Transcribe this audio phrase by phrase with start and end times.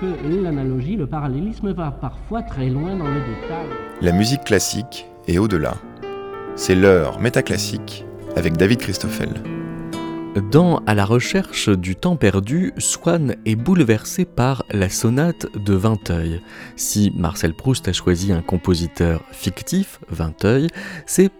[0.00, 3.66] que l'analogie, le parallélisme va parfois très loin dans le détail.
[4.00, 5.74] La musique classique est au-delà.
[6.56, 8.04] C'est l'heure métaclassique
[8.36, 9.30] avec David Christoffel.
[10.50, 16.40] Dans À la recherche du temps perdu, Swann est bouleversé par la sonate de Vinteuil.
[16.74, 20.66] Si Marcel Proust a choisi un compositeur fictif, Vinteuil,
[21.06, 21.30] c'est,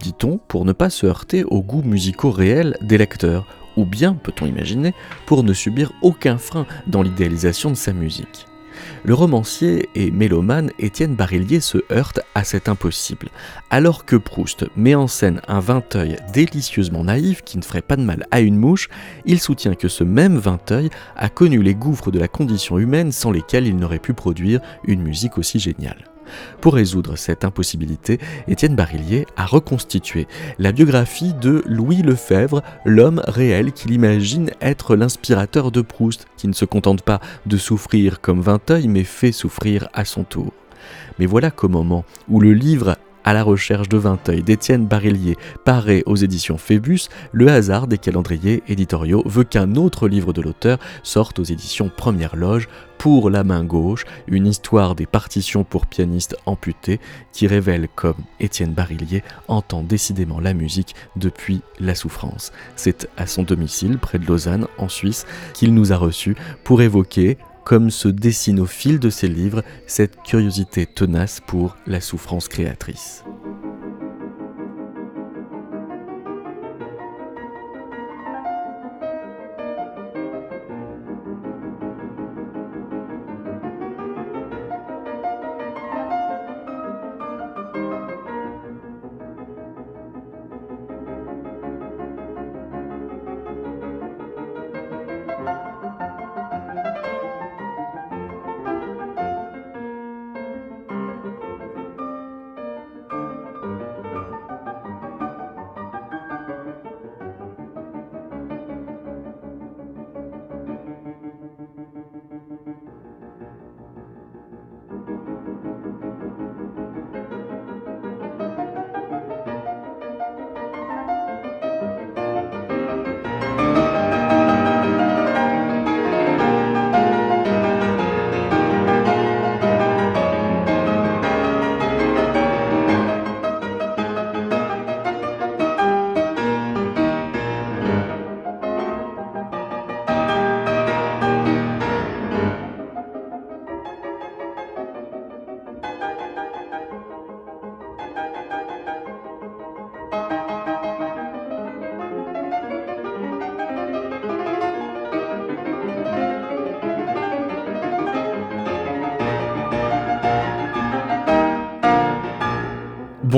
[0.00, 3.46] dit-on, pour ne pas se heurter aux goûts musicaux réels des lecteurs,
[3.80, 4.94] ou bien, peut-on imaginer,
[5.26, 8.46] pour ne subir aucun frein dans l'idéalisation de sa musique.
[9.04, 13.28] Le romancier et mélomane Étienne Barillier se heurte à cet impossible.
[13.70, 18.02] Alors que Proust met en scène un Vinteuil délicieusement naïf qui ne ferait pas de
[18.02, 18.88] mal à une mouche,
[19.24, 23.30] il soutient que ce même Vinteuil a connu les gouffres de la condition humaine sans
[23.30, 26.09] lesquels il n'aurait pu produire une musique aussi géniale.
[26.60, 30.26] Pour résoudre cette impossibilité, Étienne Barillier a reconstitué
[30.58, 36.52] la biographie de Louis Lefebvre, l'homme réel qu'il imagine être l'inspirateur de Proust, qui ne
[36.52, 40.52] se contente pas de souffrir comme Vinteuil, mais fait souffrir à son tour.
[41.18, 42.96] Mais voilà qu'au moment où le livre
[43.30, 48.64] à la recherche de Vinteuil d'Étienne Barillier paraît aux éditions Phébus, le hasard des calendriers
[48.66, 53.62] éditoriaux veut qu'un autre livre de l'auteur sorte aux éditions Première Loge pour la main
[53.62, 56.98] gauche, une histoire des partitions pour pianistes amputés
[57.32, 62.50] qui révèle comme Étienne Barillier entend décidément la musique depuis la souffrance.
[62.74, 66.34] C'est à son domicile, près de Lausanne, en Suisse, qu'il nous a reçus
[66.64, 67.38] pour évoquer
[67.70, 73.22] comme se dessine au fil de ses livres cette curiosité tenace pour la souffrance créatrice.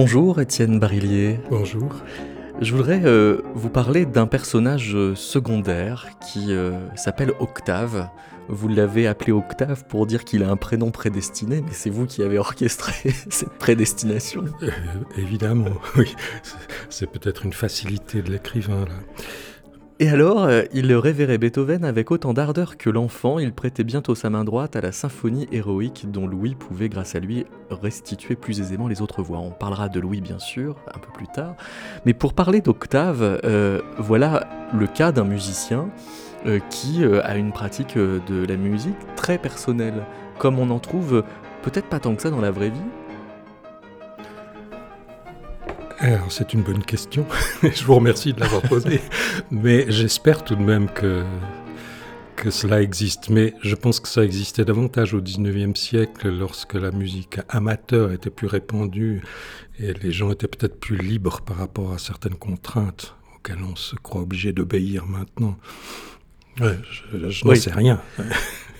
[0.04, 1.38] Bonjour Étienne Barillier.
[1.48, 1.94] Bonjour.
[2.60, 8.08] Je voudrais euh, vous parler d'un personnage euh, secondaire qui euh, s'appelle Octave.
[8.48, 12.24] Vous l'avez appelé Octave pour dire qu'il a un prénom prédestiné, mais c'est vous qui
[12.24, 14.46] avez orchestré cette prédestination.
[15.16, 16.16] évidemment, oui.
[16.90, 19.22] C'est peut-être une facilité de l'écrivain là.
[19.98, 24.30] Et alors, euh, il révérait Beethoven avec autant d'ardeur que l'enfant, il prêtait bientôt sa
[24.30, 28.88] main droite à la symphonie héroïque dont Louis pouvait, grâce à lui, restituer plus aisément
[28.88, 29.38] les autres voix.
[29.38, 31.54] On parlera de Louis, bien sûr, un peu plus tard.
[32.06, 35.88] Mais pour parler d'octave, euh, voilà le cas d'un musicien
[36.46, 40.04] euh, qui a une pratique de la musique très personnelle,
[40.38, 41.22] comme on en trouve
[41.62, 42.80] peut-être pas tant que ça dans la vraie vie,
[46.02, 47.24] alors, c'est une bonne question.
[47.62, 49.00] Je vous remercie de l'avoir posée.
[49.52, 51.24] Mais j'espère tout de même que,
[52.34, 53.30] que cela existe.
[53.30, 58.30] Mais je pense que ça existait davantage au XIXe siècle, lorsque la musique amateur était
[58.30, 59.22] plus répandue
[59.78, 63.94] et les gens étaient peut-être plus libres par rapport à certaines contraintes auxquelles on se
[63.94, 65.56] croit obligé d'obéir maintenant.
[66.60, 68.00] Ouais, je, n'en sais rien.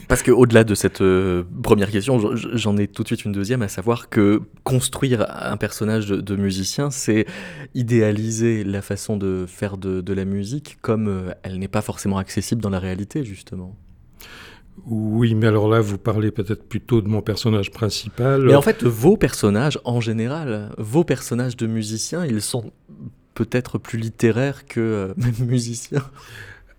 [0.08, 3.68] Parce qu'au-delà de cette euh, première question, j'en ai tout de suite une deuxième, à
[3.68, 7.26] savoir que construire un personnage de, musicien, c'est
[7.74, 12.60] idéaliser la façon de faire de, la musique comme euh, elle n'est pas forcément accessible
[12.60, 13.76] dans la réalité, justement.
[14.86, 18.42] Oui, mais alors là, vous parlez peut-être plutôt de mon personnage principal.
[18.42, 22.72] Mais en fait, vos personnages, en général, vos personnages de musiciens, ils sont
[23.34, 26.04] peut-être plus littéraires que euh, même musiciens.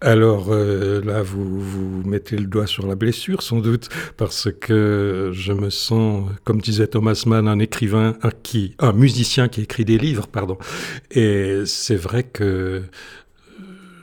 [0.03, 5.31] Alors euh, là, vous, vous mettez le doigt sur la blessure, sans doute, parce que
[5.31, 9.97] je me sens, comme disait Thomas Mann, un écrivain, qui, un musicien qui écrit des
[9.97, 10.57] livres, pardon.
[11.11, 12.83] Et c'est vrai que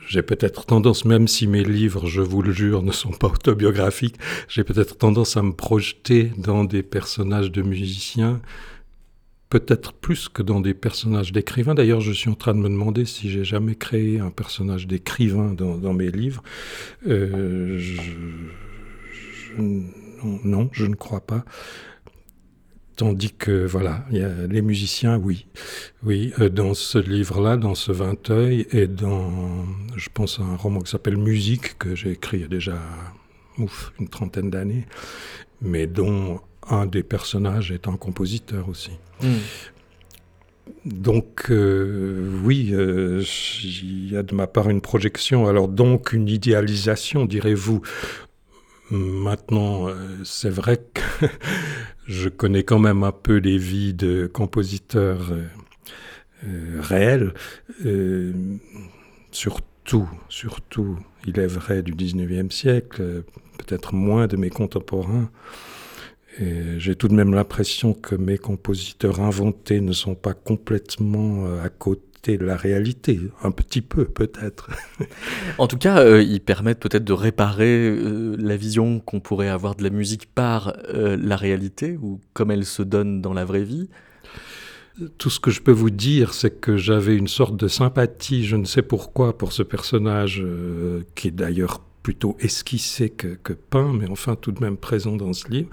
[0.07, 4.15] j'ai peut-être tendance, même si mes livres, je vous le jure, ne sont pas autobiographiques,
[4.47, 8.41] j'ai peut-être tendance à me projeter dans des personnages de musiciens,
[9.51, 11.75] peut-être plus que dans des personnages d'écrivains.
[11.75, 15.53] D'ailleurs, je suis en train de me demander si j'ai jamais créé un personnage d'écrivain
[15.53, 16.41] dans, mes livres.
[17.05, 17.79] Euh,
[19.57, 21.43] non, je ne crois pas.
[22.95, 25.47] Tandis que, voilà, il y a les musiciens, oui.
[26.01, 29.65] Oui, euh, dans ce livre-là, dans ce Vinteuil, et dans,
[29.97, 32.79] je pense, à un roman qui s'appelle Musique, que j'ai écrit il y a déjà,
[33.57, 34.85] ouf, une trentaine d'années,
[35.61, 36.39] mais dont
[36.69, 38.91] un des personnages est un compositeur aussi.
[39.21, 39.37] Hmm.
[40.85, 43.23] Donc, euh, oui, euh,
[43.63, 47.81] il y a de ma part une projection, alors donc une idéalisation, direz-vous.
[48.89, 49.87] Maintenant,
[50.25, 51.27] c'est vrai que
[52.07, 55.47] je connais quand même un peu les vies de compositeurs euh,
[56.45, 57.33] euh, réels,
[57.85, 58.33] euh,
[59.31, 63.23] surtout, surtout, il est vrai, du 19e siècle,
[63.57, 65.29] peut-être moins de mes contemporains.
[66.39, 72.11] J'ai tout de même l'impression que mes compositeurs inventés ne sont pas complètement à côté
[72.29, 74.69] la réalité, un petit peu peut-être.
[75.57, 79.75] en tout cas, euh, ils permettent peut-être de réparer euh, la vision qu'on pourrait avoir
[79.75, 83.63] de la musique par euh, la réalité ou comme elle se donne dans la vraie
[83.63, 83.89] vie.
[85.17, 88.55] Tout ce que je peux vous dire, c'est que j'avais une sorte de sympathie, je
[88.55, 90.45] ne sais pourquoi, pour ce personnage
[91.15, 95.47] qui est d'ailleurs plutôt esquissé que, peint, mais enfin tout de même présent dans ce
[95.49, 95.69] livre.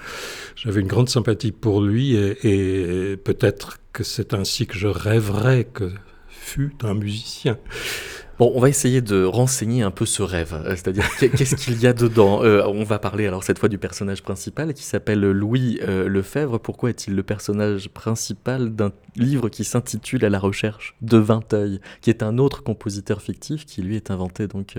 [0.56, 5.90] J'avais une grande sympathie pour lui et peut-être que c'est ainsi que je rêverais que
[6.28, 7.58] fut un musicien.
[8.38, 11.88] Bon, on va essayer de renseigner un peu ce rêve, euh, c'est-à-dire qu'est-ce qu'il y
[11.88, 12.44] a dedans.
[12.44, 16.60] Euh, on va parler alors cette fois du personnage principal qui s'appelle Louis euh, Lefebvre.
[16.60, 22.10] Pourquoi est-il le personnage principal d'un livre qui s'intitule À la recherche de Vinteuil, qui
[22.10, 24.74] est un autre compositeur fictif qui lui est inventé donc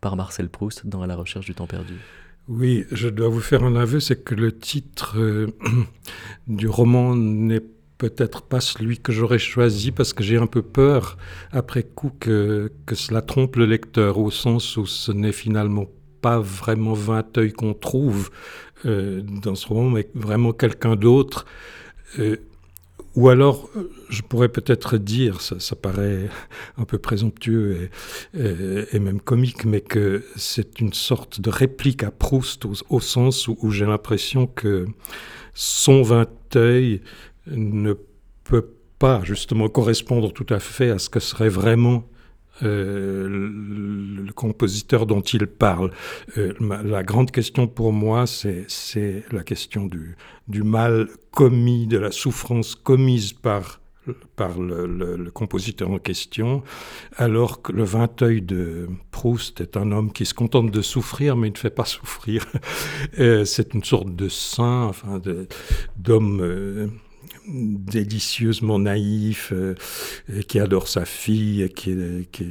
[0.00, 1.94] par Marcel Proust dans À la recherche du temps perdu?
[2.48, 5.16] Oui, je dois vous faire un aveu, c'est que le titre
[6.48, 7.62] du roman n'est
[7.98, 11.16] peut-être pas celui que j'aurais choisi parce que j'ai un peu peur
[11.52, 15.86] après coup que, que cela trompe le lecteur au sens où ce n'est finalement
[16.20, 18.30] pas vraiment Vinteuil qu'on trouve
[18.86, 21.44] euh, dans ce roman, mais vraiment quelqu'un d'autre.
[22.18, 22.36] Euh,
[23.14, 23.68] ou alors,
[24.08, 26.28] je pourrais peut-être dire, ça, paraît
[26.78, 27.90] un peu présomptueux
[28.34, 33.46] et, et, même comique, mais que c'est une sorte de réplique à Proust au, sens
[33.46, 34.86] où, où j'ai l'impression que
[35.52, 37.02] son Vinteuil
[37.46, 37.94] ne
[38.44, 38.68] peut
[38.98, 42.04] pas justement correspondre tout à fait à ce que serait vraiment
[42.62, 45.90] euh, le, compositeur dont il parle.
[46.38, 46.52] Euh,
[46.84, 53.32] la grande question pour moi, c'est la question du, mal commis, de la souffrance commise
[53.32, 56.62] par, le, compositeur en question,
[57.16, 61.48] alors que le Vinteuil de Proust est un homme qui se contente de souffrir, mais
[61.48, 62.46] il ne fait pas souffrir.
[63.18, 65.20] Euh, c'est une sorte de saint, enfin
[65.96, 66.90] d'homme
[67.46, 69.74] délicieusement naïf, euh,
[70.48, 71.94] qui adore sa fille, qui,
[72.32, 72.46] qui,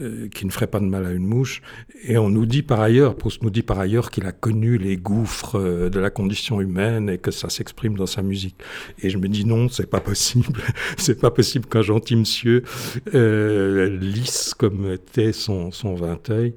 [0.00, 1.62] euh, qui, ne ferait pas de mal à une mouche.
[2.02, 4.96] Et on nous dit par ailleurs, Proust nous dit par ailleurs qu'il a connu les
[4.96, 8.56] gouffres euh, de la condition humaine et que ça s'exprime dans sa musique.
[9.00, 10.60] Et je me dis non, c'est pas possible.
[10.96, 12.64] c'est pas possible qu'un gentil monsieur,
[13.12, 16.54] lisse comme était son, son vinteuil,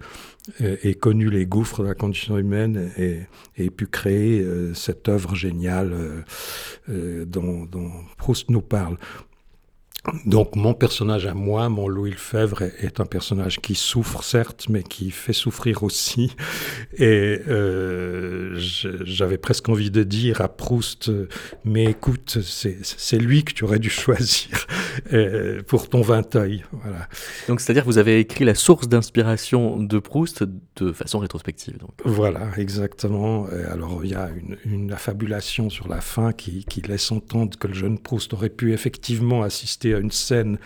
[0.60, 3.22] ait connu les gouffres de la condition humaine et,
[3.58, 6.22] ait pu créer euh, cette œuvre géniale euh,
[6.90, 8.98] euh, dont, dont, Proust nous parle.
[10.26, 14.84] Donc mon personnage à moi, mon Louis Lefebvre, est un personnage qui souffre certes, mais
[14.84, 16.36] qui fait souffrir aussi.
[16.98, 18.58] Et euh,
[19.04, 21.12] j'avais presque envie de dire à Proust,
[21.66, 24.66] mais écoute, c'est lui que tu aurais dû choisir
[25.14, 26.64] euh, pour ton Vinteuil.
[26.72, 27.08] Voilà.
[27.48, 30.46] Donc c'est-à-dire que vous avez écrit la source d'inspiration de Proust
[30.78, 31.78] de façon rétrospective.
[31.78, 31.92] Donc.
[32.06, 33.48] Voilà, exactement.
[33.70, 37.68] alors il y a une, une, affabulation sur la fin qui, qui laisse entendre que
[37.68, 40.58] le jeune Proust aurait pu effectivement assister une scène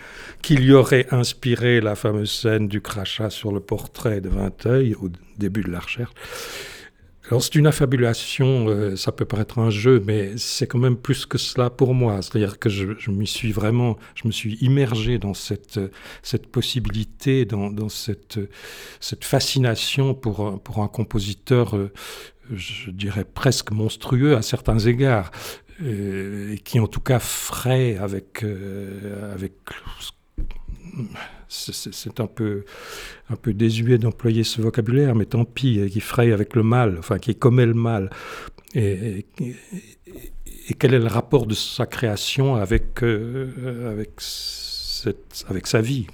[0.42, 5.08] qui lui aurait inspiré la fameuse scène du crachat sur le portrait de Vinteuil au
[5.38, 6.12] début de la recherche.
[7.28, 11.24] Alors c'est une affabulation, euh, ça peut paraître un jeu, mais c'est quand même plus
[11.24, 12.20] que cela pour moi.
[12.20, 15.80] C'est-à-dire que je, je m'y suis vraiment, je me suis immergé dans cette,
[16.22, 18.40] cette possibilité, dans, dans cette,
[18.98, 21.92] cette fascination pour, pour un compositeur, euh,
[22.52, 25.30] je dirais presque monstrueux à certains égards.
[25.82, 29.52] Euh, et qui en tout cas frais avec, euh, avec
[31.48, 32.64] c'est un peu,
[33.30, 37.18] un peu désuet d'employer ce vocabulaire, mais tant pis, qui fraye avec le mal, enfin
[37.18, 38.10] qui commet le mal.
[38.74, 39.26] Et,
[40.78, 44.20] quel est le rapport de sa création avec, euh, avec
[45.48, 46.06] avec sa vie.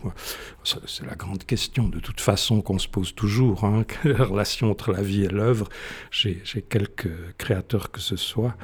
[0.64, 4.92] C'est la grande question de toute façon qu'on se pose toujours, hein, la relation entre
[4.92, 5.68] la vie et l'œuvre?
[6.10, 8.56] Chez, quelques créateurs que ce soit.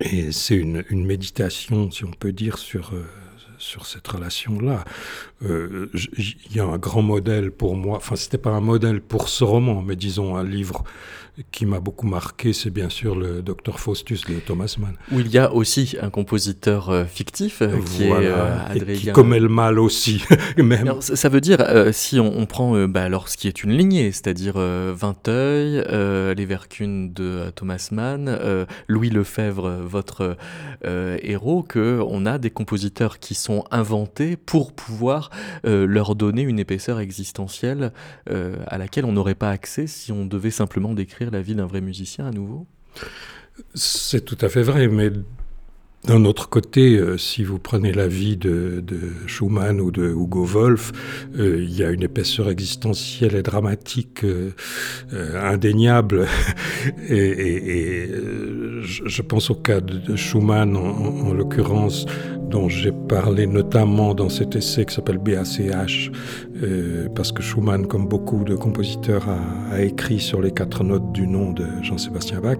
[0.00, 3.06] Et c'est une, méditation, si on peut dire, sur, euh,
[3.58, 4.84] sur cette relation-là.
[5.42, 9.28] Euh, il y a un grand modèle pour moi, enfin c'était pas un modèle pour
[9.28, 10.84] ce roman, mais disons un livre
[11.50, 14.94] qui m'a beaucoup marqué, c'est bien sûr le Docteur Faustus de Thomas Mann.
[15.12, 18.94] Où il y a aussi un compositeur euh, fictif euh, qui est euh, Adrien.
[18.94, 20.24] Et qui commet le mal aussi.
[20.56, 20.94] même.
[21.00, 21.58] ça, veut dire,
[21.92, 25.84] si on, prend bah, alors ce qui est une lignée, c'est-à-dire Vinteuil,
[26.34, 28.38] Les Vercunes de Thomas Mann,
[28.88, 30.36] Louis Lefebvre, votre
[30.84, 35.30] héros, qu'on a des compositeurs qui sont inventés pour pouvoir
[35.64, 37.92] leur donner une épaisseur existentielle
[38.26, 41.80] à laquelle on n'aurait pas accès si on devait simplement décrire la vie d'un vrai
[41.80, 42.66] musicien à nouveau?
[43.74, 45.10] C'est tout à fait vrai, mais
[46.06, 48.84] d'un autre côté, euh, si vous prenez la vie de,
[49.26, 50.92] Schumann ou de Hugo Wolf,
[51.36, 54.52] euh, il y a une épaisseur existentielle et dramatique euh,
[55.34, 56.28] indéniable.
[57.08, 58.08] et,
[58.82, 62.06] je, pense au cas de, Schumann, en, l'occurrence,
[62.50, 66.12] dont j'ai parlé notamment dans cet essai qui s'appelle BACH,
[67.16, 69.26] parce que Schumann, comme beaucoup de compositeurs,
[69.72, 72.58] a, écrit sur les quatre notes du nom de Jean-Sébastien Bach.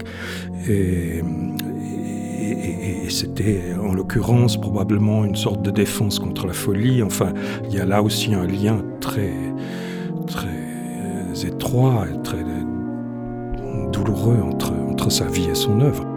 [3.08, 7.02] C'était en l'occurrence probablement une sorte de défense contre la folie.
[7.02, 7.32] Enfin,
[7.68, 9.32] il y a là aussi un lien très,
[10.26, 12.44] très étroit et très
[13.92, 16.15] douloureux entre, entre sa vie et son œuvre.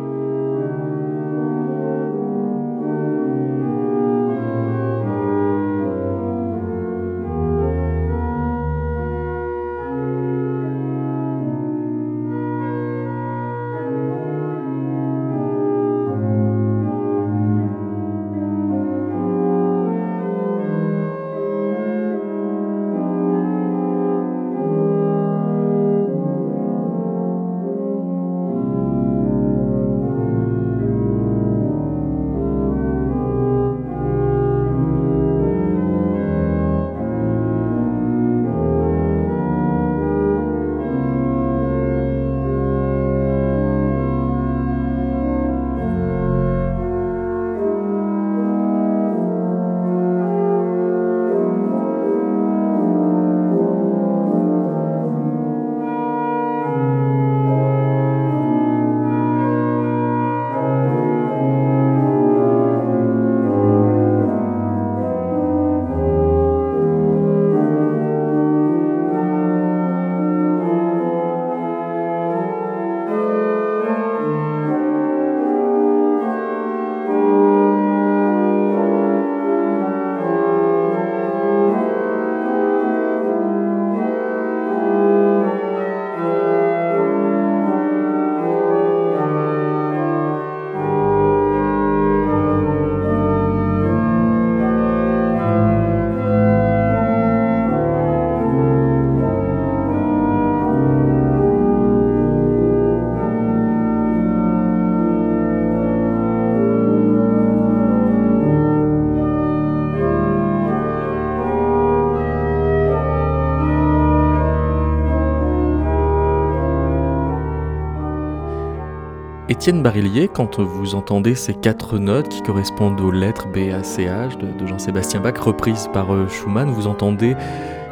[119.59, 124.05] Étienne Barillier, quand vous entendez ces quatre notes qui correspondent aux lettres B, A, C,
[124.05, 127.35] H de, Jean-Sébastien Bach reprises par euh, Schumann, vous entendez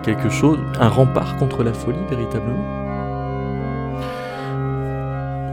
[0.01, 2.63] quelque chose, un rempart contre la folie véritablement?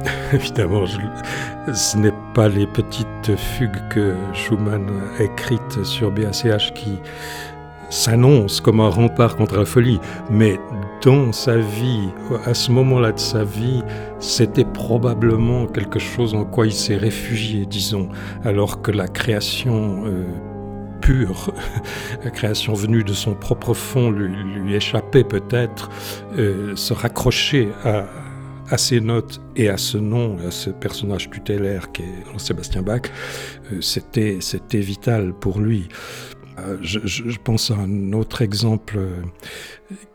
[0.33, 7.01] Évidemment, ce n'est pas les petites fugues que Schumann a écrites sur BACH qui
[7.91, 9.99] s'annonce comme un rempart contre la folie,
[10.31, 10.61] mais
[11.05, 12.09] dans sa vie,
[12.47, 13.83] à ce moment-là de sa vie,
[14.21, 18.09] c'était probablement quelque chose en quoi il s'est réfugié, disons,
[18.43, 20.25] alors que la création euh,
[21.03, 21.53] pure,
[22.25, 25.91] la création venue de son propre fond lui, échappait peut-être,
[26.39, 28.07] euh, se raccrocher à,
[28.71, 33.03] à ces notes et à ce nom, à ce personnage tutélaire qui est Sébastien Bach,
[33.73, 34.41] euh, c'était
[34.73, 35.89] vital pour lui.
[36.59, 39.23] Euh, je, pense à un autre exemple euh,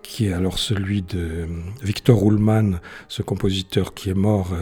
[0.02, 1.48] qui est alors celui de
[1.82, 4.54] Victor Ullmann, ce compositeur qui est mort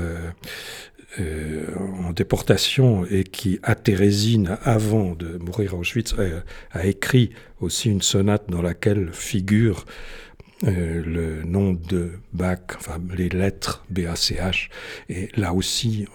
[1.19, 1.65] euh,
[2.03, 6.15] en déportation et qui, à Thérésine, avant de mourir à Auschwitz,
[6.71, 9.85] a, écrit aussi une sonate dans laquelle figure
[10.63, 14.69] le nom de Bach, enfin les lettres B-A-C-H.
[15.09, 16.07] Et là aussi,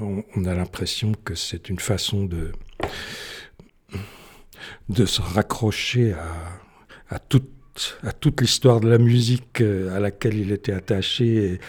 [0.00, 2.52] on, a l'impression que c'est une façon de
[4.88, 6.14] de se raccrocher
[7.08, 7.48] à, toute
[8.02, 11.60] à toute l'histoire de la musique euh, à laquelle il était attaché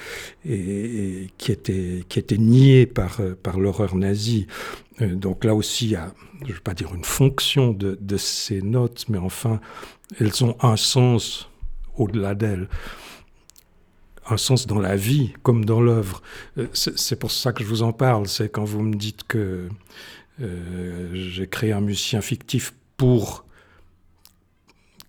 [0.46, 4.48] et, qui, était, qui était niée par, euh, par l'horreur nazie.
[5.02, 7.98] Euh, donc là aussi, il y a, je ne veux pas dire une fonction de,
[8.00, 9.60] de ces notes, mais enfin,
[10.20, 11.50] elles ont un sens
[11.96, 12.68] au-delà d'elles
[14.30, 16.22] un sens dans la vie comme dans l'œuvre.
[16.74, 18.28] C'est pour ça que je vous en parle.
[18.28, 19.68] C'est quand vous me dites que
[21.12, 23.48] j'ai créé un musicien fictif pour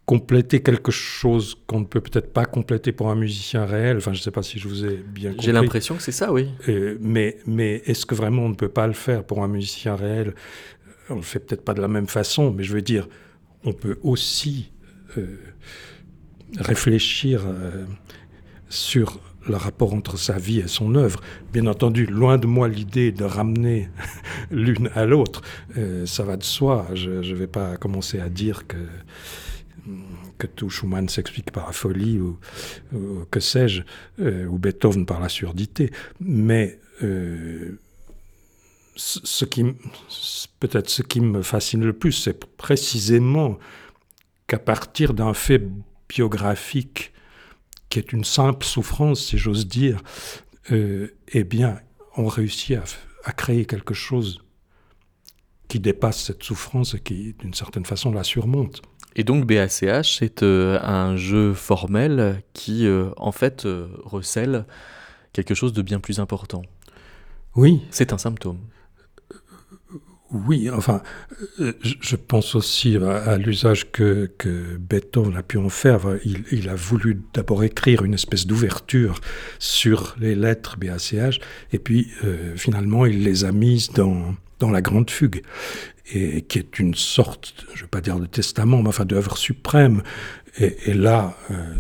[0.06, 3.99] compléter quelque chose qu'on ne peut peut-être pas compléter pour un musicien réel.
[3.99, 5.44] Enfin, je ne sais pas si je vous ai bien compris.
[5.44, 6.49] J'ai l'impression que c'est ça, oui.
[7.00, 10.34] mais mais est-ce que vraiment on ne peut pas le faire pour un musicien réel?
[11.11, 13.08] On le fait peut-être pas de la même façon, mais je veux dire,
[13.62, 14.72] on peut aussi
[15.18, 15.37] euh,
[16.56, 17.84] réfléchir euh,
[18.70, 21.20] sur le rapport entre sa vie et son œuvre.
[21.52, 23.88] Bien entendu, loin de moi l'idée de ramener
[24.50, 25.42] l'une à l'autre.
[25.76, 26.87] Euh, ça va de soi.
[26.94, 28.76] Je ne vais pas commencer à dire que
[30.38, 32.38] que tout Schumann s'explique par la folie ou,
[33.30, 33.82] que sais-je,
[34.20, 35.90] euh, ou Beethoven par la surdité.
[36.20, 37.78] Mais euh,
[40.61, 43.58] peut-être ce qui me fascine le plus, c'est précisément
[44.46, 45.62] qu'à partir d'un fait
[46.08, 47.12] biographique
[47.92, 50.00] qui est une simple souffrance, si j'ose dire,
[50.70, 51.78] euh, eh bien,
[52.16, 52.84] on réussit à,
[53.25, 54.40] à créer quelque chose
[55.68, 58.80] qui dépasse cette souffrance et qui, d'une certaine façon, la surmonte.
[59.14, 63.68] Et donc BACH, c'est euh, un jeu formel qui, euh, en fait,
[64.04, 64.64] recèle
[65.34, 66.62] quelque chose de bien plus important.
[67.56, 67.82] Oui.
[67.90, 68.61] C'est un symptôme.
[70.32, 71.02] Oui, enfin,
[71.58, 76.00] je pense aussi à, l'usage que, que, Beethoven a pu en faire.
[76.24, 79.20] Il, il a voulu d'abord écrire une espèce d'ouverture
[79.58, 81.38] sur les lettres BACH,
[81.72, 82.08] et puis
[82.56, 85.42] finalement il les a mises dans, dans la Grande Fugue
[86.14, 89.36] et qui est une sorte, je ne vais pas dire de testament, mais enfin d'œuvre
[89.36, 90.02] suprême.
[90.58, 91.74] Et, là, euh,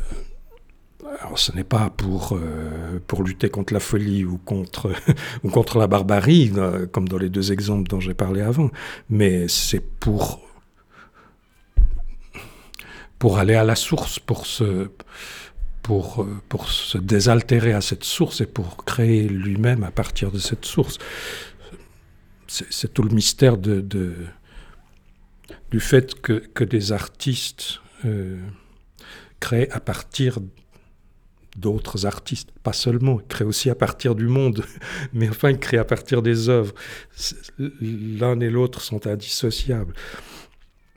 [1.20, 4.92] alors ce n'est pas pour, euh, pour lutter contre la folie ou contre,
[5.44, 8.70] ou contre la barbarie, euh, comme dans les deux exemples dont j'ai parlé avant,
[9.10, 10.40] mais c'est pour,
[13.18, 14.88] pour aller à la source, pour se,
[15.82, 20.64] pour, pour se désaltérer à cette source et pour créer lui-même à partir de cette
[20.64, 20.98] source.
[22.48, 23.80] C'est tout le mystère de,
[25.70, 28.38] du fait que, des artistes euh,
[29.40, 30.38] créent à partir
[31.56, 34.64] d'autres artistes, pas seulement, ils créent aussi à partir du monde,
[35.12, 36.74] mais enfin ils créent à partir des œuvres.
[37.58, 39.94] L'un et l'autre sont indissociables.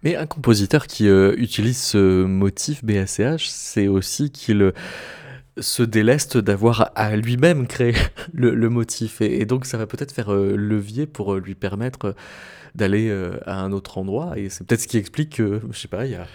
[0.03, 4.71] Mais un compositeur qui euh, utilise ce motif BACH, c'est aussi qu'il
[5.59, 7.93] se déleste d'avoir à lui-même créé
[8.33, 9.21] le, motif.
[9.21, 12.13] Et, donc ça va peut-être faire euh, levier pour euh, lui permettre euh,
[12.73, 13.09] d'aller
[13.45, 14.37] à un autre endroit.
[14.37, 16.27] Et c'est peut-être ce qui explique que, je sais pas, il y a...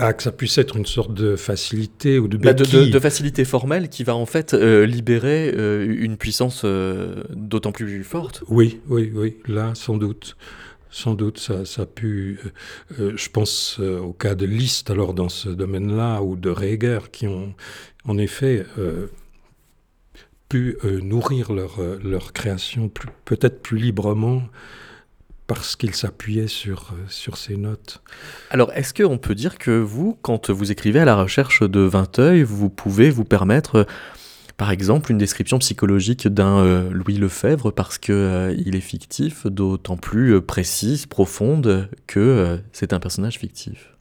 [0.00, 3.88] Ah, que ça puisse être une sorte de facilité ou de bah, de, facilité formelle
[3.88, 8.42] qui va en fait libérer une puissance d'autant plus forte.
[8.48, 10.36] Oui, oui, oui, là, sans doute.
[10.92, 12.40] Sans doute, ça, ça a pu.
[12.98, 17.54] je pense au cas de Liszt, alors dans ce domaine-là, ou de Reger, qui ont,
[18.04, 19.06] en effet, euh,
[20.48, 22.90] pu euh, nourrir leur, euh, leur création
[23.24, 24.42] peut-être plus librement
[25.50, 28.04] parce qu'ils s'appuyaient sur, sur ces notes.
[28.50, 32.44] Alors, est-ce qu'on peut dire que vous, quand vous écrivez à la recherche de Vinteuil,
[32.44, 33.84] vous pouvez vous permettre,
[34.56, 40.40] par exemple, une description psychologique d'un Louis Lefebvre parce qu'il il est fictif, d'autant plus
[40.40, 43.96] précise, profonde que c'est un personnage fictif?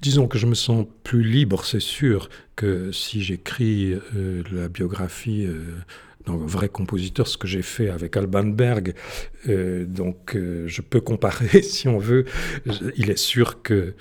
[0.00, 5.46] Disons que je me sens plus libre, c'est sûr, que si j'écris euh, la biographie
[6.28, 8.94] euh, d'un vrai compositeur, ce que j'ai fait avec Alban Berg.
[9.48, 12.24] Euh, donc je peux comparer si on veut.
[12.96, 13.94] il est sûr que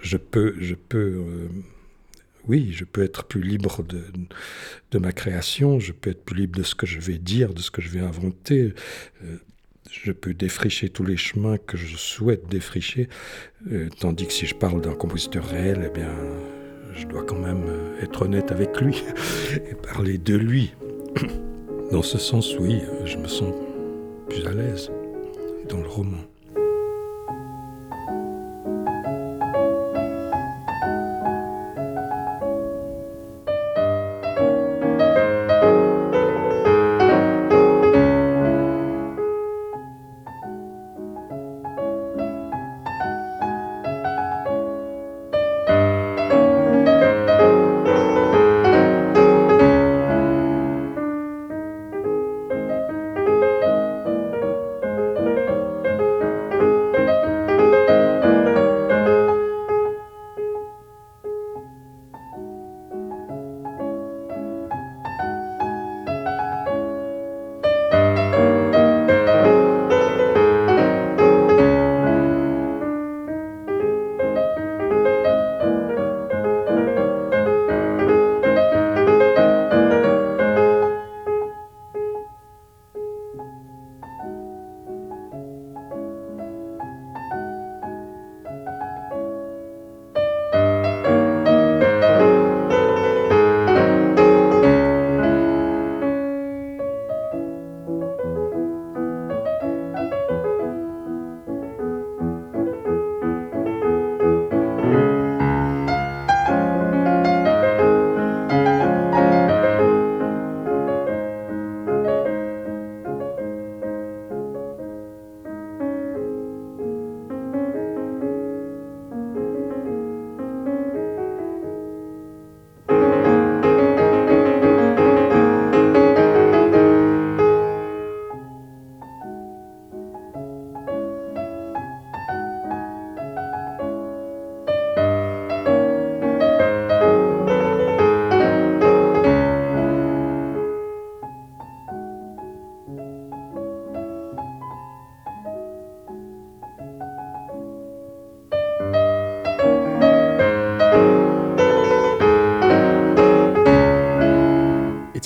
[0.00, 1.48] je peux, je peux
[2.46, 6.62] oui, je peux être plus libre de, ma création, je peux être plus libre de
[6.62, 8.72] ce que je vais dire, de ce que je vais inventer
[9.90, 13.08] je peux défricher tous les chemins que je souhaite défricher,
[13.70, 16.14] euh, tandis que si je parle d'un compositeur réel, eh bien,
[16.98, 19.04] je dois quand même euh, être honnête avec lui
[19.54, 20.74] et parler de lui.
[21.92, 23.54] Dans ce sens, oui, je me sens
[24.28, 24.90] plus à l'aise
[25.68, 26.18] dans le roman.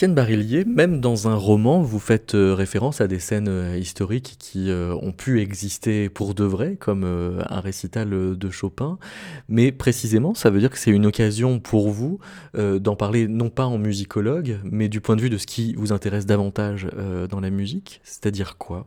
[0.09, 4.69] Barillier, même dans un roman, vous faites euh, référence à des scènes euh, historiques qui
[4.71, 8.99] euh, ont pu exister pour de vrai, comme un récital de Chopin.
[9.49, 12.19] Mais précisément, ça veut dire que c'est une occasion pour vous
[12.55, 15.93] d'en parler non pas en musicologue, mais du point de vue de ce qui vous
[15.93, 16.88] intéresse davantage
[17.29, 18.01] dans la musique.
[18.05, 18.87] C'est-à-dire quoi?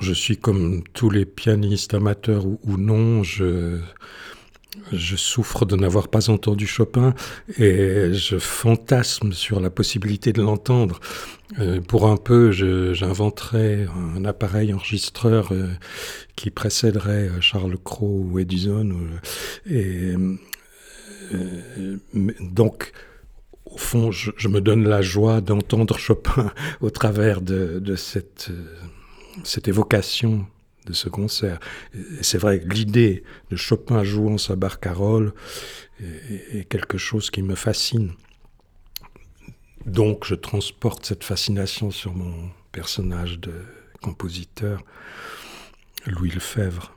[0.00, 3.22] Je suis comme tous les pianistes amateurs ou non.
[3.22, 3.80] Je
[4.92, 7.14] je souffre de n'avoir pas entendu Chopin
[7.58, 11.00] et je fantasme sur la possibilité de l'entendre.
[11.58, 15.68] Euh, pour un peu, j'inventerais un appareil enregistreur euh,
[16.36, 18.96] qui précéderait euh, Charles Cros ou Edison.
[19.66, 20.14] et
[22.40, 22.92] donc,
[23.64, 28.50] au fond, je, me donne la joie d'entendre Chopin au travers de, cette,
[29.42, 30.46] cette évocation
[30.86, 31.58] de ce concert.
[32.20, 35.32] C'est vrai, l'idée de Chopin jouant sa barcarolle
[36.00, 38.12] est, quelque chose qui me fascine.
[39.86, 43.52] Donc je transporte cette fascination sur mon personnage de
[44.02, 44.82] compositeur,
[46.06, 46.96] Louis Lefebvre.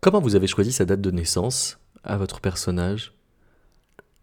[0.00, 3.14] Comment vous avez choisi sa date de naissance à votre personnage?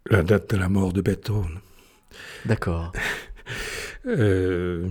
[0.07, 1.59] La date de la mort de Beethoven.
[2.45, 2.91] D'accord.
[4.05, 4.89] euh,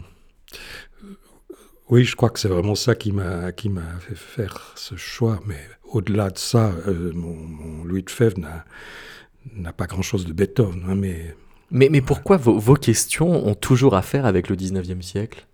[1.90, 5.40] oui, je crois que c'est vraiment ça qui m'a qui m'a fait faire ce choix.
[5.46, 8.38] Mais au-delà de ça, euh, mon, Louis de Fèvre
[9.55, 10.85] n'a pas grand-chose de Beethoven.
[10.88, 11.35] Hein, mais,
[11.70, 15.46] mais, mais pourquoi vos, vos, questions ont toujours affaire avec le 19e siècle?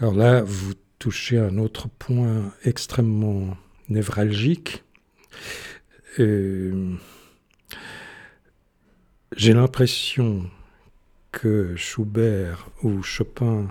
[0.00, 3.56] Alors là, vous touchez un autre point extrêmement
[3.88, 4.82] névralgique.
[6.18, 6.96] Euh,
[9.36, 10.50] j'ai l'impression
[11.32, 13.68] que Schubert ou Chopin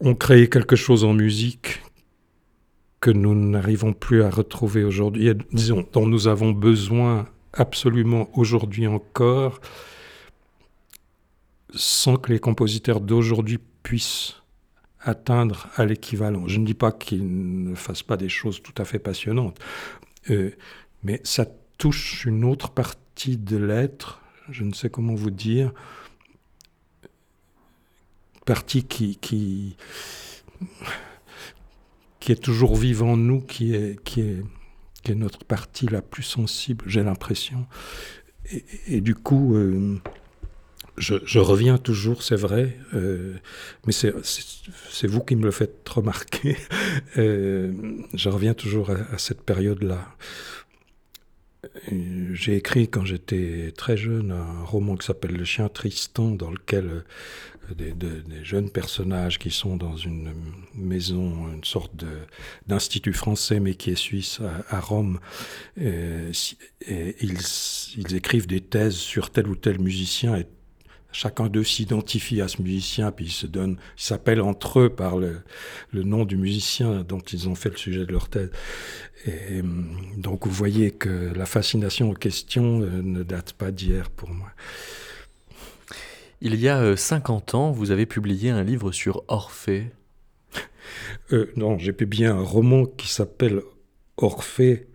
[0.00, 1.82] ont créé quelque chose en musique
[3.00, 9.60] que nous n'arrivons plus à retrouver aujourd'hui, disons, dont nous avons besoin absolument aujourd'hui encore,
[11.74, 14.36] sans que les compositeurs d'aujourd'hui puissent
[15.00, 16.46] atteindre à l'équivalent.
[16.46, 19.58] Je ne dis pas qu'ils ne fassent pas des choses tout à fait passionnantes,
[20.30, 20.50] euh,
[21.02, 21.46] mais ça
[21.78, 25.72] touche une autre partie de l'être je ne sais comment vous dire,
[28.44, 29.76] partie qui, qui,
[32.20, 34.42] qui est toujours vive en nous, qui est, qui est,
[35.02, 37.66] qui est notre partie la plus sensible, j'ai l'impression.
[38.86, 39.98] Et, du coup, euh,
[40.98, 43.34] je, je, reviens toujours, c'est vrai, euh,
[43.86, 46.56] mais c'est vous qui me le faites remarquer.
[47.18, 47.72] Euh,
[48.14, 50.08] je reviens toujours à, à cette période-là.
[52.32, 57.04] J'ai écrit quand j'étais très jeune un roman qui s'appelle Le chien Tristan, dans lequel
[57.70, 60.34] euh, des, jeunes personnages qui sont dans une
[60.74, 62.04] maison, une sorte
[62.66, 65.20] d'institut français, mais qui est suisse à, Rome,
[65.80, 66.32] et
[66.90, 67.38] ils,
[67.96, 70.46] ils, écrivent des thèses sur tel ou tel musicien et
[71.12, 75.16] chacun d'eux s'identifie à ce musicien, puis ils se donnent, ils s'appellent entre eux par
[75.16, 75.40] le,
[75.92, 78.50] le, nom du musicien dont ils ont fait le sujet de leur thèse.
[79.26, 79.62] Et
[80.16, 84.50] donc vous voyez que la fascination aux questions euh, ne date pas d'hier pour moi.
[86.44, 89.92] Il y a 50 euh, ans, vous avez publié un livre sur Orphée.
[91.32, 93.62] Euh, non, j'ai publié un roman qui s'appelle
[94.16, 94.88] Orphée.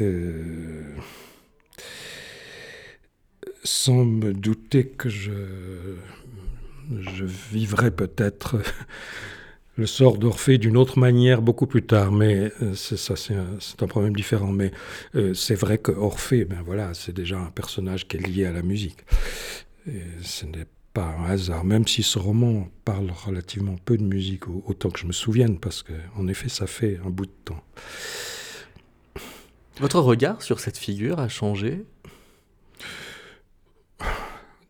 [0.00, 0.96] Euh,
[3.64, 5.32] sans me douter que je,
[7.00, 8.56] je vivrai peut-être
[9.76, 13.86] le sort d'Orphée d'une autre manière beaucoup plus tard, mais euh, c'est ça, c'est un,
[13.86, 14.52] problème différent.
[14.52, 14.70] Mais
[15.14, 18.52] euh, c'est vrai que Orphée, ben voilà, c'est déjà un personnage qui est lié à
[18.52, 18.98] la musique.
[19.86, 24.46] Et ce n'est pas un hasard, même si ce roman parle relativement peu de musique,
[24.48, 27.62] autant que je me souvienne, parce qu'en effet, ça fait un bout de temps.
[29.80, 31.84] Votre regard sur cette figure a changé?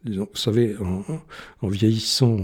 [0.05, 0.77] Vous savez,
[1.61, 2.37] en, vieillissant,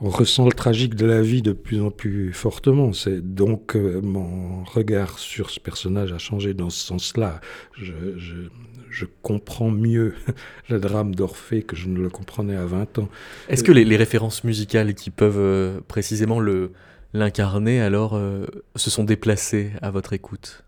[0.00, 2.92] on, ressent le tragique de la vie de plus en plus fortement.
[2.92, 7.40] C'est donc euh, mon regard sur ce personnage a changé dans ce sens-là.
[7.78, 10.14] Je, comprends mieux
[10.68, 13.08] le drame d'Orphée que je ne le comprenais à 20 ans.
[13.48, 16.72] Est-ce que les, références musicales qui peuvent euh, précisément le
[17.14, 20.65] l'incarner alors euh, se sont déplacées à votre écoute?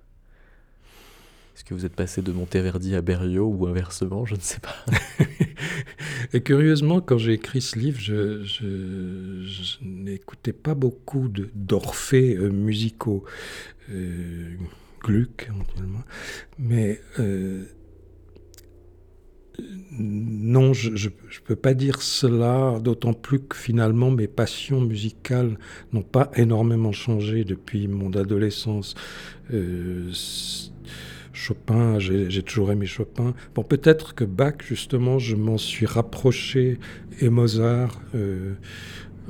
[1.58, 4.76] Est-ce que vous êtes passé de Monteverdi à Berriot ou inversement Je ne sais pas.
[6.32, 8.44] Et curieusement, quand j'ai écrit ce livre, je,
[9.82, 13.24] n'écoutais pas beaucoup d'orphées euh, musicaux.
[13.90, 14.54] Euh,
[15.02, 16.04] Gluck, éventuellement.
[16.60, 17.64] Mais euh,
[19.90, 25.58] non, je ne peux pas dire cela, d'autant plus que finalement mes passions musicales
[25.92, 28.94] n'ont pas énormément changé depuis mon adolescence.
[29.52, 30.12] Euh,
[31.38, 33.32] Chopin, j'ai toujours aimé Chopin.
[33.54, 36.78] Bon, peut-être que Bach, justement, je m'en suis rapproché,
[37.20, 38.54] et Mozart, euh,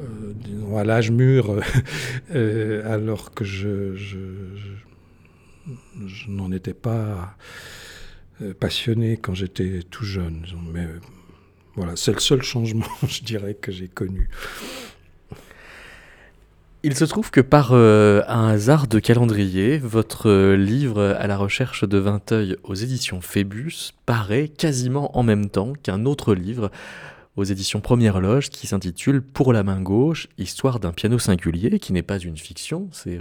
[0.00, 1.60] euh, à l'âge mûr,
[2.84, 4.16] alors que je, je,
[6.28, 7.36] n'en étais pas
[8.40, 10.46] euh, passionné quand j'étais tout jeune.
[10.72, 11.00] Mais euh,
[11.76, 14.30] voilà, c'est le seul changement, je dirais, que j'ai connu.
[16.90, 21.84] Il se trouve que par euh, un hasard de calendrier, votre livre À la recherche
[21.86, 26.70] de Vinteuil aux éditions Phébus paraît quasiment en même temps qu'un autre livre
[27.36, 31.92] aux éditions Première Loge qui s'intitule Pour la main gauche, histoire d'un piano singulier, qui
[31.92, 33.20] n'est pas une fiction, c'est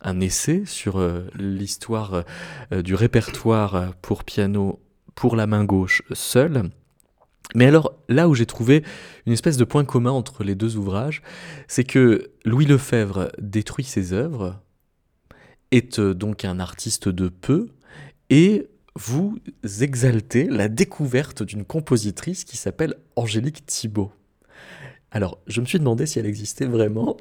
[0.00, 2.24] un essai sur euh, l'histoire
[2.72, 4.80] euh, du répertoire pour piano
[5.14, 6.70] pour la main gauche seule.
[7.54, 8.82] Mais alors, là où j'ai trouvé
[9.26, 11.22] une espèce de point commun entre les deux ouvrages,
[11.68, 14.60] c'est que Louis Lefebvre détruit ses œuvres,
[15.70, 17.68] est euh, donc un artiste de peu,
[18.30, 19.38] et vous
[19.80, 24.12] exaltez la découverte d'une compositrice qui s'appelle Angélique Thibault.
[25.14, 27.18] Alors, je me suis demandé si elle existait vraiment.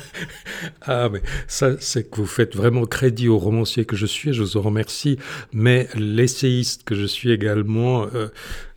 [0.82, 4.42] ah, mais ça, c'est que vous faites vraiment crédit au romancier que je suis, je
[4.42, 5.18] vous en remercie.
[5.52, 8.28] Mais l'essayiste que je suis également, euh,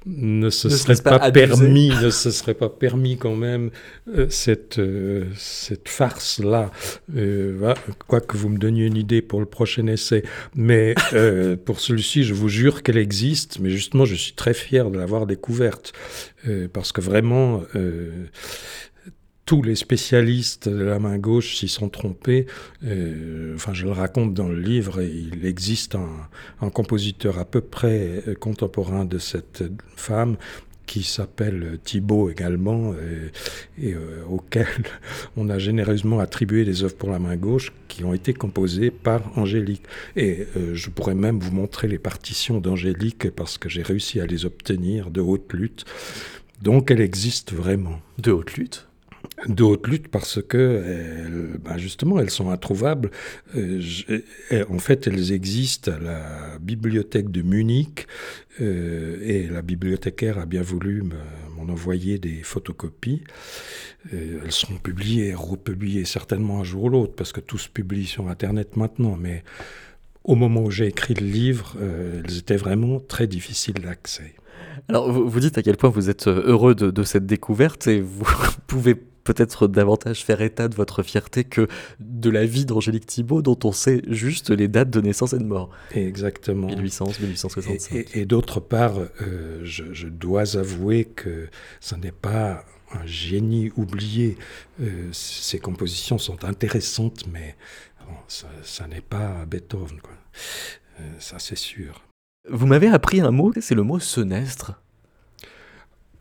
[0.05, 3.69] ne se serait pas, permis, ne se serait pas permis quand même
[4.07, 6.71] euh, cette, euh, cette farce-là.
[7.15, 7.73] Euh,
[8.07, 10.23] quoi que vous me donniez une idée pour le prochain essai.
[10.55, 10.95] Mais
[11.65, 13.59] pour celui-ci, je vous jure qu'elle existe.
[13.59, 15.93] Mais justement, je suis très fier de l'avoir découverte.
[16.73, 17.61] parce que vraiment,
[19.51, 22.45] tous les spécialistes de la main gauche s'y sont trompés.
[22.85, 25.95] Euh, enfin, je le raconte dans le livre, il existe
[26.61, 29.65] un, compositeur à peu près contemporain de cette
[29.97, 30.37] femme
[30.85, 32.93] qui s'appelle Thibaut également,
[33.77, 34.67] et, euh, auquel
[35.35, 39.37] on a généreusement attribué des œuvres pour la main gauche qui ont été composées par
[39.37, 39.83] Angélique.
[40.15, 44.25] Et euh, je pourrais même vous montrer les partitions d'Angélique parce que j'ai réussi à
[44.25, 45.83] les obtenir de haute lutte.
[46.61, 47.99] Donc elle existe vraiment.
[48.17, 48.87] De haute lutte?
[49.47, 53.11] De haute lutte parce que ben justement elles sont introuvables.
[54.51, 58.07] Euh, en fait, elles existent à la bibliothèque de Munich
[58.59, 61.03] euh, et la bibliothécaire a bien voulu
[61.55, 63.23] m'en envoyer des photocopies.
[64.13, 68.05] Euh, elles seront publiées republiées certainement un jour ou l'autre parce que tout se publie
[68.05, 69.43] sur Internet maintenant, mais
[70.23, 74.35] au moment où j'ai écrit le livre, elles étaient vraiment très difficiles d'accès.
[74.87, 78.25] Alors, vous, dites à quel point vous êtes heureux de, de cette découverte et vous
[78.67, 81.67] pouvez peut-être davantage faire état de votre fierté que
[81.99, 85.43] de la vie d'Angélique Thibault, dont on sait juste les dates de naissance et de
[85.43, 85.69] mort.
[85.91, 86.67] Exactement.
[86.67, 88.07] 1800, 1865.
[88.13, 91.47] Et, d'autre part, euh, je, dois avouer que
[91.79, 94.37] ce n'est pas un génie oublié.
[94.81, 97.55] Euh, ces compositions sont intéressantes, mais
[98.27, 99.99] ça, n'est pas Beethoven.
[100.01, 100.13] Quoi.
[100.99, 102.01] Euh, ça, c'est sûr.
[102.49, 104.81] Vous m'avez appris un mot, c'est le mot senestre.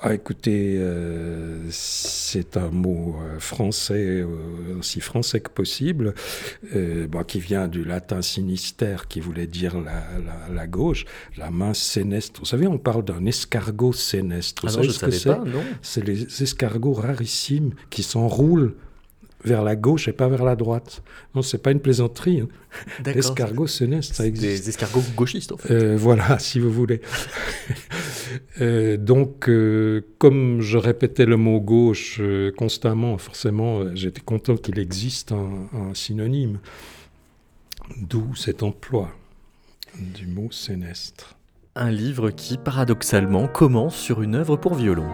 [0.02, 6.14] Ah, écoutez, euh, c'est un mot euh, français, euh, aussi français que possible,
[6.72, 10.04] bon, qui vient du latin sinistère, qui voulait dire la,
[10.50, 11.04] la, gauche,
[11.36, 12.40] la main sénestre.
[12.40, 14.66] Vous savez, on parle d'un escargot sénestre.
[14.66, 15.30] Vous ah non, savez ce que c'est
[15.82, 18.74] C'est les escargots rarissimes qui s'enroulent
[19.44, 21.02] vers la gauche et pas vers la droite.
[21.34, 22.40] Non, c'est pas une plaisanterie.
[22.40, 22.48] Hein.
[23.04, 24.64] L'escargot sénestre, ça existe.
[24.64, 25.72] Des escargots gauchistes, en fait.
[25.72, 27.00] Euh, voilà, si vous voulez.
[28.60, 32.20] euh, donc, euh, comme je répétais le mot gauche
[32.56, 36.58] constamment, forcément, j'étais content qu'il existe un, un synonyme.
[37.96, 39.10] D'où cet emploi
[39.98, 41.36] du mot sénestre.
[41.74, 45.08] Un livre qui, paradoxalement, commence sur une œuvre pour violon.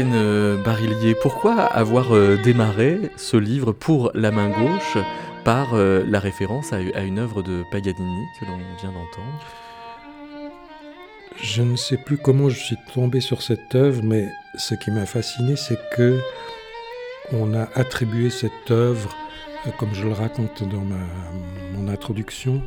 [0.00, 4.96] Euh, Barillier, pourquoi avoir euh, démarré ce livre pour la main gauche
[5.44, 9.44] par euh, la référence à, une œuvre de Paganini que l'on vient d'entendre?
[11.42, 15.04] Je ne sais plus comment je suis tombé sur cette œuvre, mais ce qui m'a
[15.06, 16.20] fasciné, c'est que
[17.32, 19.16] on a attribué cette œuvre,
[19.78, 20.84] comme je le raconte dans
[21.74, 22.62] mon introduction,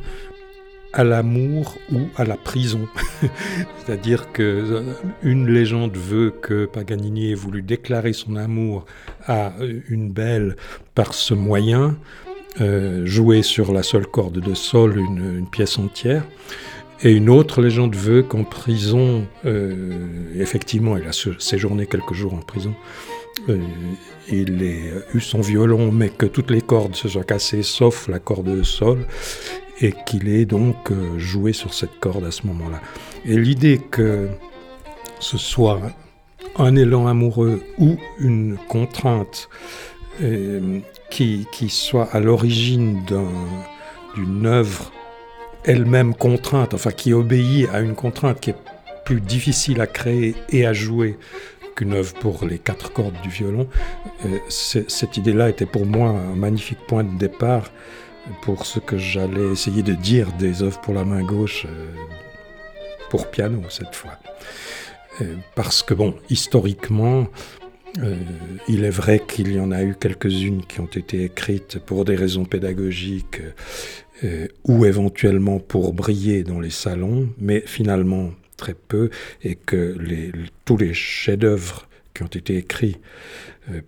[0.92, 2.88] à l'amour ou à la prison.
[3.78, 4.82] C'est-à-dire que euh,
[5.22, 8.84] une légende veut que Paganini ait voulu déclarer son amour
[9.26, 10.56] à euh, une belle
[10.94, 11.96] par ce moyen,
[12.60, 16.24] euh, jouer sur la seule corde de sol une, pièce entière.
[17.04, 19.26] Et une autre légende veut qu'en prison,
[20.36, 22.76] effectivement, il a séjourné quelques jours en prison,
[24.28, 28.20] il a eu son violon, mais que toutes les cordes se soient cassées, sauf la
[28.20, 29.06] corde de sol,
[29.82, 32.80] et qu'il ait donc euh, joué sur cette corde à ce moment-là.
[33.24, 34.28] Et l'idée que
[35.18, 35.80] ce soit
[36.56, 39.48] un élan amoureux ou une contrainte
[40.22, 43.02] euh, qui, qui, soit à l'origine
[44.14, 44.92] d'une œuvre
[45.64, 48.56] elle-même contrainte, enfin qui obéit à une contrainte qui est
[49.04, 51.18] plus difficile à créer et à jouer
[51.74, 53.66] qu'une œuvre pour les quatre cordes du violon,
[54.26, 57.70] euh, cette idée-là était pour moi un magnifique point de départ
[58.42, 61.86] pour ce que j'allais essayer de dire des œuvres pour la main gauche euh,
[63.10, 64.18] pour piano cette fois.
[65.20, 67.26] Euh, parce que bon, historiquement,
[67.98, 68.16] euh,
[68.68, 72.16] il est vrai qu'il y en a eu quelques-unes qui ont été écrites pour des
[72.16, 73.40] raisons pédagogiques
[74.62, 79.10] ou éventuellement pour briller dans les salons, mais finalement très peu,
[79.42, 79.98] et que
[80.64, 82.98] tous les chefs-d'œuvre qui ont été écrits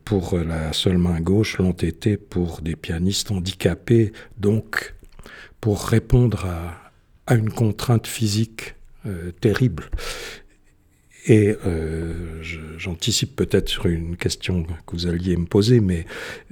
[0.04, 4.94] pour la seule main gauche l'ont été pour des pianistes handicapés, donc
[5.60, 6.46] pour répondre
[7.26, 8.74] à, une contrainte physique
[9.06, 9.90] euh, terrible.
[11.26, 12.42] Et euh,
[12.76, 16.04] j'anticipe peut-être sur une question que vous alliez me poser, mais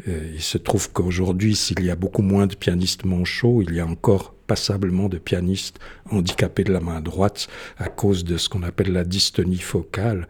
[0.06, 3.86] il se trouve qu'aujourd'hui, s'il y a beaucoup moins de pianistes manchots, il y a
[3.86, 5.78] encore passablement de pianistes
[6.10, 7.48] handicapés de la main droite
[7.78, 10.28] à cause de ce qu'on appelle la dystonie focale.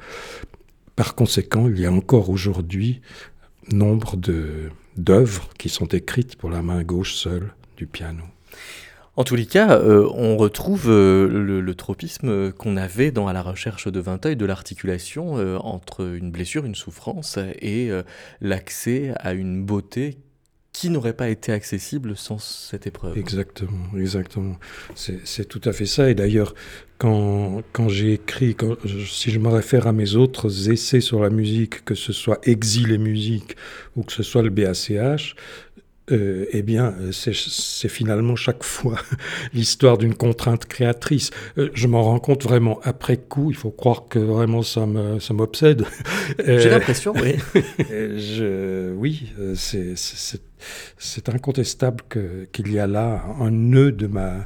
[1.02, 3.00] Par conséquent, il y a encore aujourd'hui
[3.72, 4.16] nombre
[4.96, 8.22] d'œuvres qui sont écrites pour la main gauche seule du piano.
[9.16, 13.42] En tous les cas, euh, on retrouve euh, le, tropisme qu'on avait dans À la
[13.42, 17.90] recherche de Vinteuil de l'articulation euh, entre une blessure, une souffrance et
[18.40, 20.18] l'accès à une beauté
[20.72, 23.16] qui n'aurait pas été accessible sans cette épreuve.
[23.18, 24.56] Exactement, exactement.
[24.94, 26.08] C'est tout à fait ça.
[26.10, 26.54] Et d'ailleurs,
[26.96, 31.30] quand, quand j'ai écrit, quand, si je me réfère à mes autres essais sur la
[31.30, 33.56] musique, que ce soit Exil et musique
[33.96, 35.36] ou que ce soit le BACH,
[36.10, 38.96] euh, eh bien, c'est finalement chaque fois
[39.54, 41.30] l'histoire d'une contrainte créatrice.
[41.58, 43.50] Euh, je m'en rends compte vraiment après coup.
[43.50, 45.84] Il faut croire que vraiment ça m'obsède.
[46.44, 47.36] J'ai l'impression, oui.
[47.88, 49.94] je, oui, c'est
[51.28, 52.02] incontestable
[52.52, 54.44] qu'il y a là un nœud de ma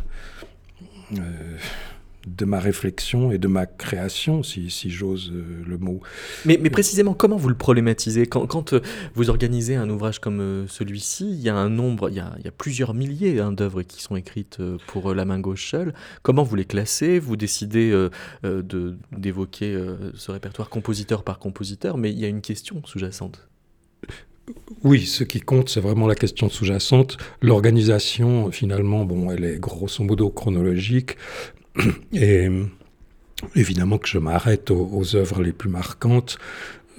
[2.27, 6.01] de ma réflexion et de ma création, si, j'ose euh, le mot.
[6.45, 8.27] Mais, précisément, comment vous le problématisez?
[8.27, 8.81] Quand, euh,
[9.15, 12.35] vous organisez un ouvrage comme euh, celui-ci, il y a un nombre, il y a,
[12.57, 15.95] plusieurs milliers hein, d'œuvres qui sont écrites pour la main gauche seule.
[16.23, 17.19] Comment vous les classez?
[17.19, 18.09] Vous décidez
[19.13, 19.79] d'évoquer
[20.15, 23.47] ce répertoire compositeur par compositeur, mais il y a une question sous-jacente.
[24.85, 27.17] Oui, ce qui compte, c'est vraiment la question sous-jacente.
[27.43, 31.17] L'organisation, finalement, bon, elle est grosso modo chronologique.
[32.13, 32.49] Et
[33.55, 36.39] évidemment que je m'arrête aux, œuvres les plus marquantes,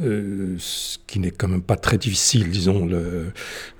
[0.01, 2.85] euh, ce qui n'est quand même pas très difficile, disons.
[2.85, 3.31] Le,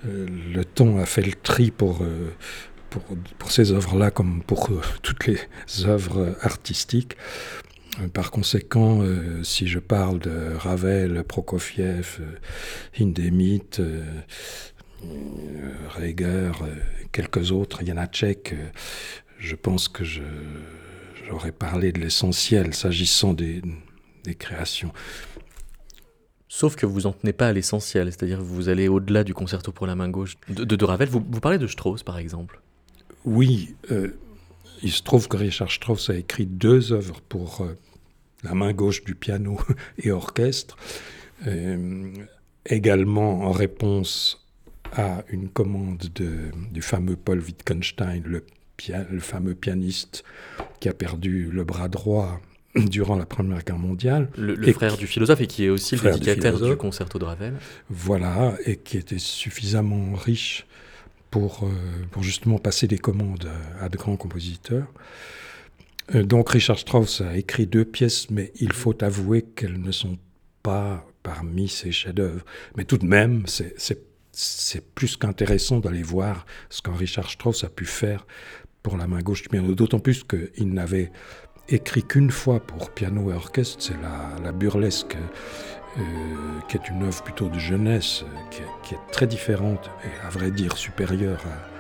[0.08, 2.32] euh, temps a fait le tri pour, euh,
[3.38, 4.70] pour, ces œuvres-là comme pour
[5.02, 5.40] toutes les
[5.86, 7.16] œuvres artistiques.
[8.14, 9.02] Par conséquent,
[9.44, 12.20] si je parle de Ravel, Prokofiev,
[13.00, 13.82] Hindemith,
[15.96, 16.52] Reger,
[17.12, 18.56] quelques autres, Janacek,
[19.40, 20.04] je pense que
[21.28, 23.62] j'aurais parlé de l'essentiel s'agissant des,
[24.40, 24.92] créations.
[26.50, 29.72] Sauf que vous en tenez pas à l'essentiel, c'est-à-dire que vous allez au-delà du concerto
[29.72, 31.08] pour la main gauche de, de, Ravel.
[31.08, 32.62] Vous, parlez de Strauss, par exemple
[33.24, 34.20] Oui, euh,
[34.84, 37.78] il se trouve que Richard Strauss a écrit deux œuvres pour euh,
[38.48, 39.60] la main gauche du piano
[39.98, 40.78] et orchestre,
[41.48, 42.14] euh,
[42.66, 44.46] également en réponse
[44.94, 48.44] à une commande de, du fameux Paul Wittgenstein, le
[49.10, 50.24] le fameux pianiste
[50.80, 52.40] qui a perdu le bras droit
[52.76, 54.30] durant la Première Guerre mondiale.
[54.38, 57.56] Le, frère du philosophe et qui est aussi le dédicataire du, concerto de Ravel.
[57.90, 60.66] Voilà, et qui était suffisamment riche
[61.32, 61.70] pour, euh,
[62.12, 63.50] pour justement passer des commandes
[63.82, 64.88] à, de grands compositeurs.
[66.16, 70.18] Euh, donc Richard Strauss a écrit deux pièces, mais il faut avouer qu'elles ne sont
[70.64, 72.44] pas parmi ses chefs-d'œuvre.
[72.76, 77.86] Mais tout de même, c'est plus qu'intéressant d'aller voir ce qu'un Richard Strauss a pu
[77.86, 78.26] faire
[78.84, 81.12] pour la main gauche du piano, d'autant plus qu'il n'avait
[81.70, 83.98] écrit qu'une fois pour piano et orchestre, c'est
[84.42, 85.18] la, burlesque,
[85.98, 86.02] euh,
[86.70, 90.52] qui est une œuvre plutôt de jeunesse, euh, qui est, très différente et à vrai
[90.52, 91.77] dire supérieure à,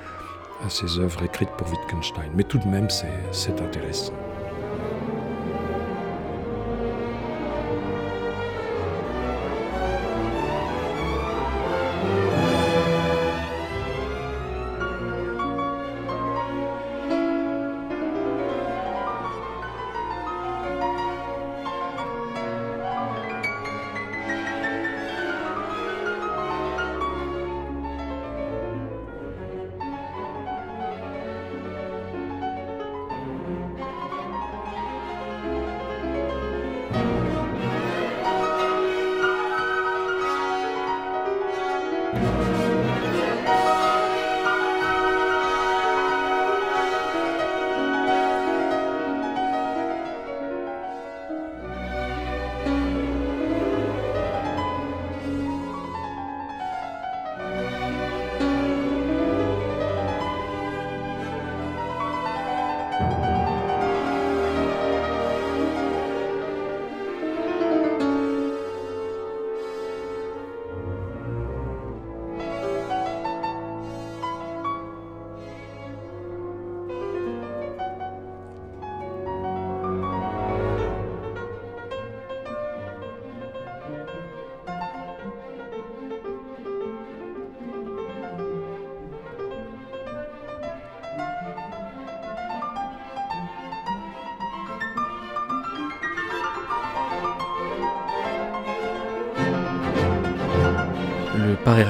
[0.66, 2.32] à ses œuvres écrites pour Wittgenstein.
[2.36, 4.14] Mais tout de même, c'est intéressant.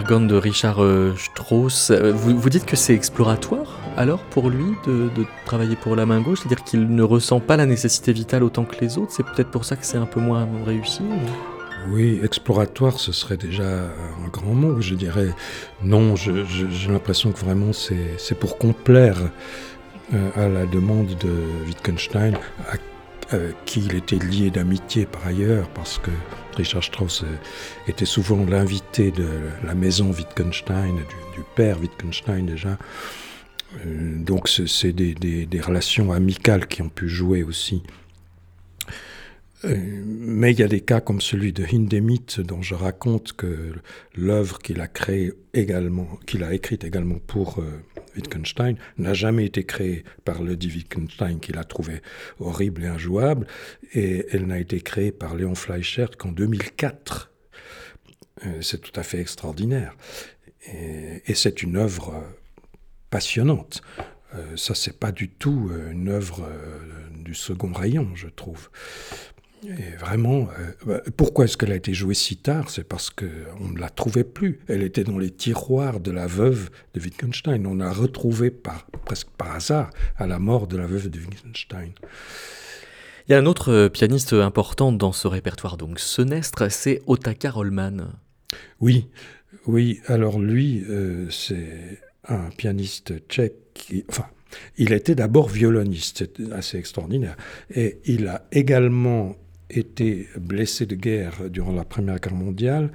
[0.08, 1.92] De Richard euh, Strauss.
[1.92, 5.10] Euh, vous, vous dites que c'est exploratoire alors pour lui de,
[5.46, 8.80] travailler pour la main gauche, c'est-à-dire qu'il ne ressent pas la nécessité vitale autant que
[8.80, 9.12] les autres?
[9.12, 11.02] C'est peut-être pour ça que c'est un peu moins réussi.
[11.90, 14.80] Oui, exploratoire, ce serait déjà un grand mot.
[14.80, 15.36] Je dirais
[15.84, 16.16] non.
[16.16, 16.32] J'ai
[16.90, 19.18] l'impression que vraiment c'est pour complaire
[20.14, 22.38] euh, à la demande de Wittgenstein,
[22.72, 22.78] à
[23.66, 26.12] qui il était lié d'amitié par ailleurs, parce que
[26.58, 27.28] Richard Strauss euh,
[27.88, 29.28] était souvent l'invité de
[29.64, 32.78] la maison Wittgenstein, du, père Wittgenstein déjà.
[33.86, 37.84] Euh, donc c'est des, relations amicales qui ont pu jouer aussi.
[39.66, 43.74] Euh, mais il y a des cas comme celui de Hindemith dont je raconte que
[44.16, 47.64] l'œuvre qu'il a créée également, qu'il a écrite également pour
[48.18, 52.02] Wittgenstein n'a jamais été créée par le dit Wittgenstein qu'il a trouvé
[52.40, 53.48] horrible et injouable,
[53.94, 57.32] et elle n'a été créée par Léon Fleischer qu'en 2004.
[58.46, 59.96] Euh, c'est tout à fait extraordinaire.
[60.68, 62.24] Et, c'est une œuvre
[63.10, 63.82] passionnante.
[64.36, 66.80] Euh, ça, c'est pas du tout une œuvre euh,
[67.24, 68.70] du second rayon, je trouve.
[69.68, 72.70] Et vraiment, euh, bah, pourquoi est-ce qu'elle a été jouée si tard?
[72.70, 74.62] C'est parce qu'on ne la trouvait plus.
[74.68, 77.66] Elle était dans les tiroirs de la veuve de Wittgenstein.
[77.68, 81.92] On l'a retrouvée par, presque par hasard à la mort de la veuve de Wittgenstein.
[83.28, 87.58] Il y a un autre euh, pianiste important dans ce répertoire, donc Senestre, c'est Otakar
[87.58, 88.14] Holman.
[88.80, 89.10] Oui,
[89.66, 90.00] oui.
[90.08, 92.00] Alors lui, euh, c'est
[92.30, 94.28] un pianiste tchèque qui, enfin,
[94.78, 97.36] il était d'abord violoniste, c'est assez extraordinaire.
[97.76, 99.36] Et il a également
[99.70, 102.92] été blessé de guerre durant la Première Guerre mondiale.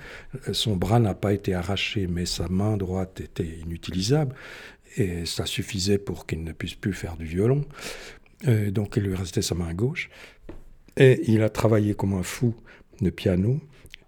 [0.52, 4.34] Son bras n'a pas été arraché, mais sa main droite était inutilisable.
[4.96, 7.64] Et ça suffisait pour qu'il ne puisse plus faire du violon.
[8.46, 10.10] Euh, donc il lui restait sa main gauche.
[10.96, 12.54] Et il a travaillé comme un fou
[13.00, 13.60] de piano.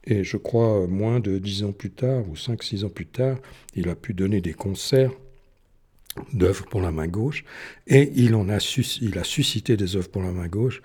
[0.07, 3.39] Et je crois, moins de dix ans plus tard, ou cinq, six ans plus tard,
[3.75, 5.13] il a pu donner des concerts
[6.33, 7.45] d'œuvres pour la main gauche.
[7.87, 8.59] Et il, en a,
[9.01, 10.83] il a suscité des œuvres pour la main gauche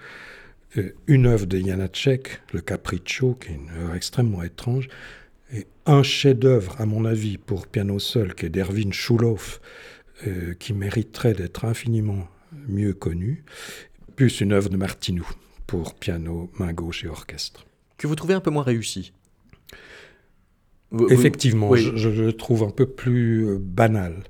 [1.08, 4.88] une œuvre de Janacek, le Capriccio, qui est une œuvre extrêmement étrange,
[5.52, 9.62] et un chef-d'œuvre, à mon avis, pour piano seul, qui est d'Erwin Schulhoff,
[10.28, 12.28] euh, qui mériterait d'être infiniment
[12.68, 13.44] mieux connu,
[14.16, 15.28] plus une œuvre de Martinou
[15.66, 17.66] pour piano, main gauche et orchestre.
[17.98, 19.14] Que vous trouvez un peu moins réussi?
[21.10, 24.24] Effectivement, je, le trouve un peu plus euh, banal.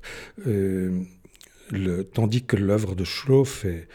[0.44, 3.88] le, tandis que l'œuvre de Schulhoff est,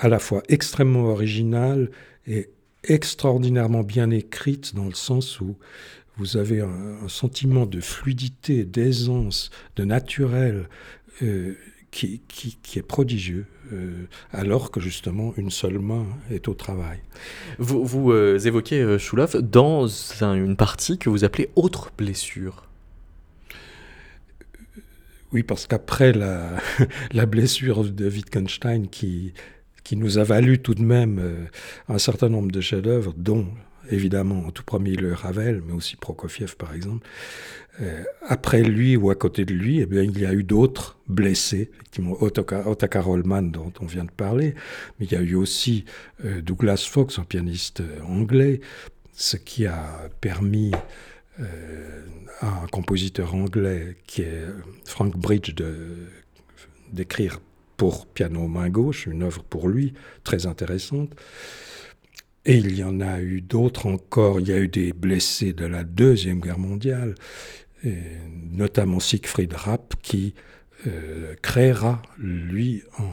[0.00, 1.90] à la fois extrêmement originale
[2.26, 2.48] et
[2.84, 5.56] extraordinairement bien écrite dans le sens où
[6.16, 10.68] vous avez un, sentiment de fluidité, d'aisance, de naturel
[11.22, 11.54] euh,
[11.90, 13.46] qui, qui, est prodigieux,
[14.32, 17.00] alors que justement une seule main est au travail.
[17.58, 19.88] Vous, vous évoquez Choulov dans
[20.22, 22.68] une partie que vous appelez autre blessure.
[25.32, 26.58] Oui, parce qu'après la,
[27.12, 29.32] la, blessure de Wittgenstein qui,
[29.90, 31.48] qui nous a valu tout de même
[31.88, 33.48] un certain nombre de chefs-d'œuvre, dont
[33.90, 37.04] évidemment en tout premier le Ravel, mais aussi Prokofiev par exemple.
[37.80, 40.96] Euh, après lui ou à côté de lui, eh bien, il y a eu d'autres
[41.08, 44.54] blessés, effectivement Otakar Holman dont on vient de parler,
[45.00, 45.84] mais il y a eu aussi
[46.24, 48.60] euh, Douglas Fox, un pianiste euh, anglais,
[49.12, 50.70] ce qui a permis
[52.40, 54.44] à un compositeur anglais qui est
[54.84, 55.52] Frank Bridge
[56.92, 57.40] d'écrire
[57.80, 61.18] pour piano main gauche, une œuvre pour lui très intéressante.
[62.44, 64.38] Et il y en a eu d'autres encore.
[64.38, 67.14] Il y a eu des blessés de la Deuxième Guerre mondiale,
[68.52, 70.34] notamment Siegfried Rapp, qui
[70.88, 73.08] euh, créera, lui, en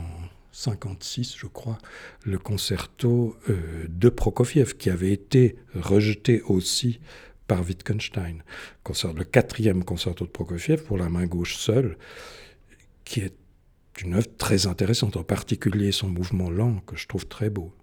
[0.52, 1.78] 56, je crois,
[2.26, 7.00] le concerto euh, de Prokofiev, qui avait été rejeté aussi
[7.48, 8.44] par Wittgenstein.
[9.16, 11.98] Le quatrième concerto de Prokofiev pour la main gauche seule,
[13.06, 13.34] qui est
[14.02, 17.74] une œuvre très intéressante, en particulier son mouvement lent, que je trouve très beau.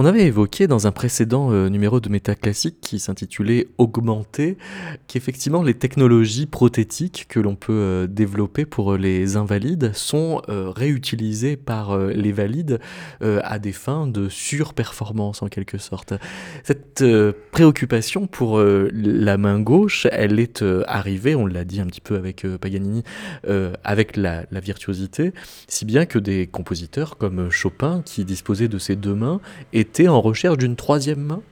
[0.00, 4.56] On avait évoqué dans un précédent euh, numéro de Métaclassique qui s'intitulait Augmenter
[5.08, 11.56] qu'effectivement les technologies prothétiques que l'on peut euh, développer pour euh, les invalides sont réutilisées
[11.56, 12.78] par les valides
[13.20, 16.14] à des fins de surperformance en quelque sorte.
[16.62, 17.04] Cette
[17.50, 22.46] préoccupation pour la main gauche, elle est arrivée, on l'a dit un petit peu avec
[22.60, 23.02] Paganini,
[23.84, 25.32] avec la, virtuosité,
[25.66, 29.40] si bien que des compositeurs comme Chopin, qui disposaient de ses deux mains,
[30.06, 31.42] en recherche d'une troisième main?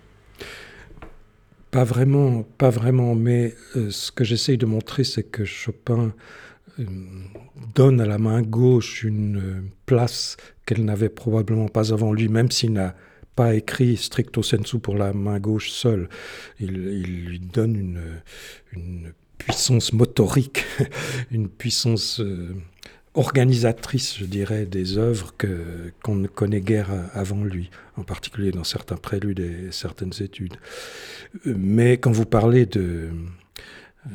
[1.71, 6.15] Pas vraiment, pas vraiment, mais euh, ce que j'essaye de montrer, c'est que Chopin
[6.79, 6.85] euh,
[7.75, 12.51] donne à la main gauche une euh, place qu'elle n'avait probablement pas avant lui, même
[12.51, 12.95] s'il n'a
[13.35, 16.09] pas écrit stricto sensu pour la main gauche seule.
[16.61, 18.23] Il, lui donne une,
[18.73, 20.65] une, puissance motorique,
[21.31, 22.23] une puissance
[23.17, 28.65] organisatrice, je dirais, des œuvres que, qu'on ne connaît guère avant lui, en particulier dans
[28.65, 30.57] certains préludes et certaines études.
[31.45, 33.09] Mais quand vous parlez de...
[34.07, 34.11] Euh,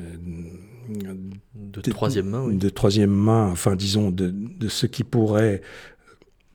[1.55, 5.61] de, troisième main, De troisième main, enfin disons de, de ce qui pourrait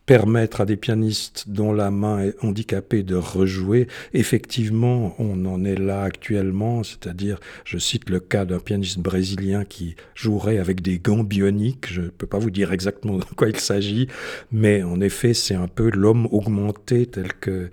[0.07, 3.89] permettre à des pianistes dont la main est handicapée de rejouer.
[4.15, 9.97] Effectivement, on en est là actuellement, c'est-à-dire, je cite le cas d'un pianiste brésilien qui
[10.15, 11.93] jouerait avec des gants bioniques.
[11.93, 14.07] Je ne peux pas vous dire exactement de quoi il s'agit,
[14.53, 17.69] mais en effet, c'est un peu l'homme augmenté tel que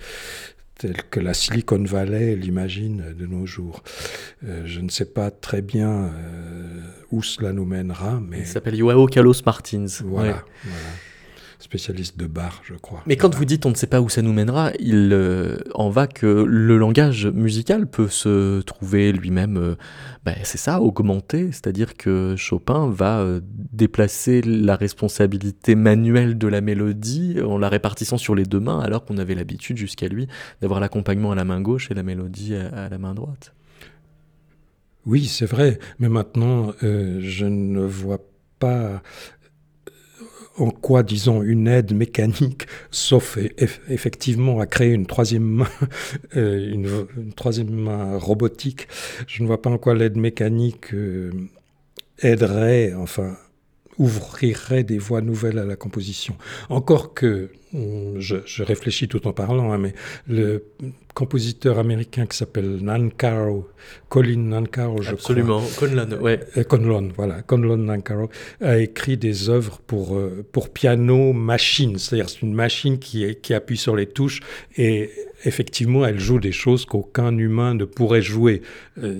[0.79, 3.83] tel que la Silicon Valley l'imagine de nos jours.
[4.43, 6.81] Euh, je ne sais pas très bien euh,
[7.11, 8.39] où cela nous mènera, mais...
[8.39, 9.85] Il s'appelle Joao Carlos Martins.
[10.03, 10.43] Voilà.
[10.63, 10.79] voilà
[11.63, 13.01] spécialiste de bar, je crois.
[13.07, 15.89] Mais quand vous dites on ne sait pas où ça nous mènera, il euh, en
[15.89, 19.75] va que le langage musical peut se trouver lui-même, euh,
[20.25, 26.59] ben, c'est ça, augmenté, c'est-à-dire que Chopin va euh, déplacer la responsabilité manuelle de la
[26.59, 30.27] mélodie en la répartissant sur les deux mains, alors qu'on avait l'habitude jusqu'à lui
[30.61, 33.53] d'avoir l'accompagnement à la main gauche et la mélodie à, la main droite.
[35.05, 38.19] Oui, c'est vrai, mais maintenant, je ne vois
[38.59, 39.01] pas
[40.57, 43.37] en quoi, disons, une aide mécanique, sauf
[43.89, 45.67] effectivement à créer une troisième main,
[46.37, 48.87] euh, une, troisième main robotique,
[49.27, 51.31] je ne vois pas en quoi l'aide mécanique euh,
[52.19, 53.35] aiderait, enfin,
[53.97, 56.35] ouvrirait des voies nouvelles à la composition.
[56.69, 59.93] Encore que, hum, je, réfléchis tout en parlant, hein, mais
[60.27, 60.65] le
[61.13, 63.69] compositeur américain qui s'appelle Nancaro,
[64.09, 66.39] Colin Nancaro, je Absolument, Conlon, ouais.
[66.57, 68.29] Euh, Conlon, voilà, Conlon Nancaro,
[68.61, 73.53] a écrit des œuvres pour, euh, pour piano machine, c'est-à-dire c'est une machine qui, qui
[73.53, 74.39] appuie sur les touches
[74.75, 75.11] et
[75.45, 78.61] effectivement elle joue des choses qu'aucun humain ne pourrait jouer.
[78.97, 79.19] Euh,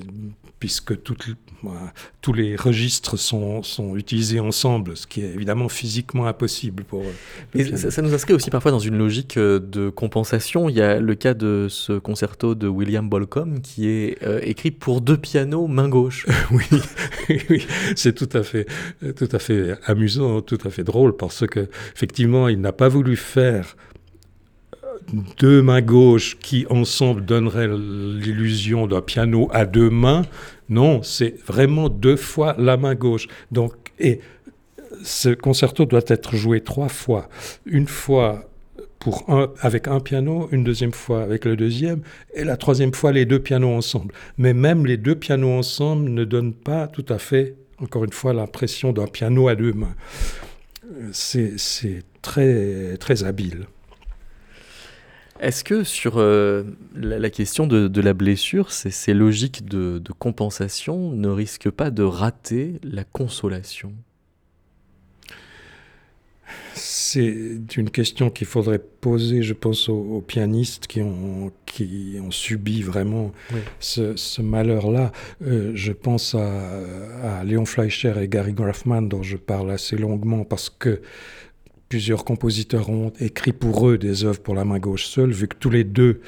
[0.63, 7.03] puisque tous les registres sont, sont, utilisés ensemble, ce qui est évidemment physiquement impossible pour.
[7.53, 10.69] Mais ça, nous inscrit aussi parfois dans une logique euh, de compensation.
[10.69, 14.71] Il y a le cas de ce concerto de William Bolcom qui est euh, écrit
[14.71, 16.27] pour deux pianos main gauche.
[16.51, 16.63] oui,
[17.49, 18.65] oui c'est tout à fait,
[19.17, 23.17] tout à fait amusant, tout à fait drôle parce que effectivement, il n'a pas voulu
[23.17, 23.75] faire
[25.39, 30.23] deux mains gauches qui ensemble donneraient l'illusion d'un piano à deux mains.
[30.69, 33.27] Non, c'est vraiment deux fois la main gauche.
[33.51, 34.19] Donc, et
[35.03, 37.29] ce concerto doit être joué trois fois.
[37.65, 38.49] Une fois
[38.99, 42.01] pour un, avec un piano, une deuxième fois avec le deuxième,
[42.33, 44.13] et la troisième fois les deux pianos ensemble.
[44.37, 48.33] Mais même les deux pianos ensemble ne donnent pas tout à fait encore une fois,
[48.33, 49.95] l'impression d'un piano à deux mains.
[51.11, 53.67] C'est très, très habile.
[55.43, 56.63] Est-ce que sur euh,
[56.95, 63.03] la, question de, la blessure, ces, logiques de, compensation ne risquent pas de rater la
[63.03, 63.91] consolation?
[66.75, 72.81] C'est une question qu'il faudrait poser, je pense, aux, pianistes qui ont, qui ont subi
[72.81, 73.33] vraiment
[73.81, 75.11] ce, malheur-là.
[75.45, 80.45] Euh, je pense à, à Léon Fleischer et Gary Grafman, dont je parle assez longuement,
[80.45, 81.01] parce que
[81.93, 85.55] plusieurs compositeurs ont écrit pour eux des œuvres pour la main gauche seule, vu que
[85.55, 86.21] tous les deux,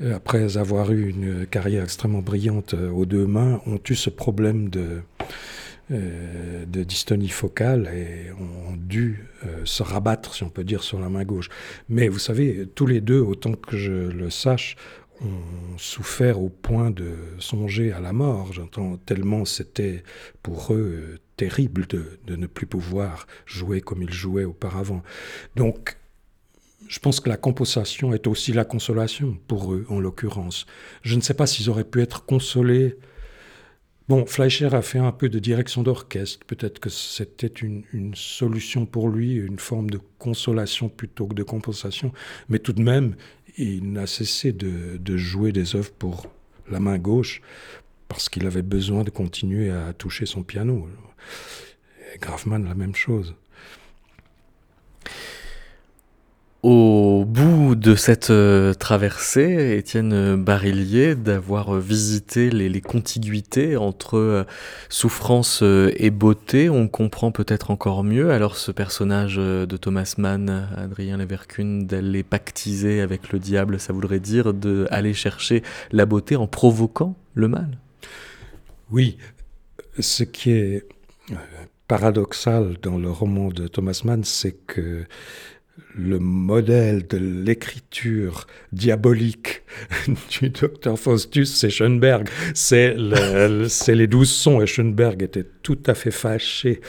[0.00, 4.08] euh, après avoir eu une carrière extrêmement brillante euh, aux deux mains, ont eu ce
[4.08, 5.02] problème de,
[5.90, 9.28] euh, dystonie focale et ont dû
[9.64, 11.50] se rabattre, si on peut dire, sur la main gauche.
[11.90, 14.76] Mais vous savez, tous les deux, autant que je le sache,
[15.20, 18.50] ont souffert au point de songer à la mort.
[18.54, 20.04] J'entends tellement c'était
[20.42, 21.18] pour eux
[21.48, 25.02] terrible de, ne plus pouvoir jouer comme ils jouaient auparavant.
[25.56, 25.96] Donc,
[26.86, 30.66] je pense que la compensation est aussi la consolation pour eux, en l'occurrence.
[31.02, 32.96] Je ne sais pas s'ils auraient pu être consolés.
[34.08, 36.46] Bon, Fleischer a fait un peu de direction d'orchestre.
[36.46, 42.12] Peut-être que c'était une, solution pour lui, une forme de consolation plutôt que de compensation.
[42.48, 43.16] Mais tout de même,
[43.56, 46.26] il n'a cessé de, de jouer des œuvres pour
[46.70, 47.42] la main gauche
[48.06, 50.86] parce qu'il avait besoin de continuer à toucher son piano.
[52.14, 53.34] Et Grafman, la même chose.
[56.62, 64.44] Au bout de cette euh, traversée, Étienne Barillier, d'avoir visité les, contiguités entre euh,
[64.88, 70.68] souffrance euh, et beauté, on comprend peut-être encore mieux alors ce personnage de Thomas Mann,
[70.76, 76.46] Adrien Leverkun, d'aller pactiser avec le diable, ça voudrait dire d'aller chercher la beauté en
[76.46, 77.76] provoquant le mal
[78.92, 79.18] Oui,
[79.98, 80.86] ce qui est
[81.88, 85.04] paradoxal dans le roman de Thomas Mann, c'est que
[85.94, 89.62] le modèle de l'écriture diabolique
[90.40, 92.28] du docteur Faustus, c'est Schoenberg.
[92.54, 96.80] C'est les douze sons, et Schoenberg était tout à fait fâché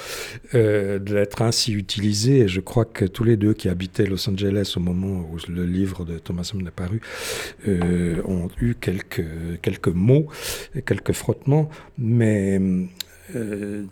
[0.54, 2.40] euh, d'être ainsi utilisé.
[2.40, 5.66] Et je crois que tous les deux qui habitaient Los Angeles au moment où le
[5.66, 7.02] livre de Thomas Mann est paru
[7.68, 9.26] euh, ont eu quelques,
[9.62, 10.28] quelques mots,
[10.86, 12.60] quelques frottements, mais...
[13.36, 13.86] Euh,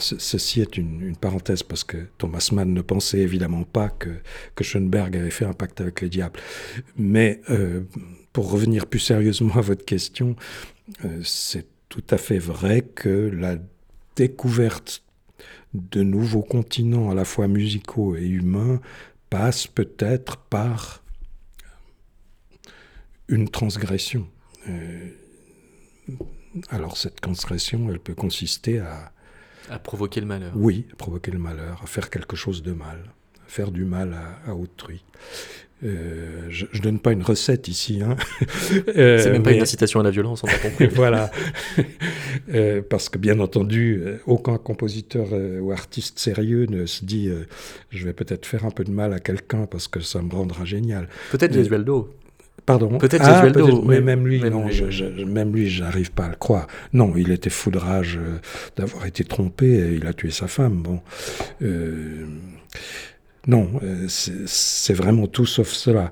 [0.00, 4.10] Ceci est une, parenthèse parce que Thomas Mann ne pensait évidemment pas que,
[4.54, 6.38] que Schoenberg avait fait un pacte avec le diable.
[6.96, 7.82] Mais euh,
[8.32, 10.36] pour revenir plus sérieusement à votre question,
[11.04, 13.56] euh, c'est tout à fait vrai que la
[14.14, 15.02] découverte
[15.74, 18.80] de nouveaux continents à la fois musicaux et humains
[19.30, 21.02] passe peut-être par
[23.28, 24.28] une transgression.
[24.68, 25.10] Euh,
[26.70, 29.12] alors cette transgression, elle peut consister à
[29.70, 30.52] à provoquer le malheur.
[30.54, 32.98] Oui, à provoquer le malheur, à faire quelque chose de mal,
[33.46, 35.02] à faire du mal à, autrui.
[35.84, 38.00] Euh, je ne donne pas une recette ici.
[38.02, 38.16] Hein.
[38.96, 40.86] Euh, C'est même pas une incitation à la violence, on a compris.
[40.86, 41.30] voilà.
[42.48, 45.28] Euh, parce que bien entendu, aucun compositeur
[45.60, 47.28] ou artiste sérieux ne se dit
[47.90, 50.64] je vais peut-être faire un peu de mal à quelqu'un parce que ça me rendra
[50.64, 51.08] génial.
[51.30, 52.10] Peut-être Gesualdo.
[52.66, 53.46] Pardon Peut-être ah,
[53.84, 56.66] mais même lui, non, Je, même lui, j'arrive pas à le croire.
[56.92, 58.38] Non, il était foudrage euh,
[58.76, 60.82] d'avoir été trompé et il a tué sa femme.
[60.82, 61.00] Bon,
[61.62, 62.26] euh,
[63.46, 66.10] non, euh, c'est vraiment tout sauf cela.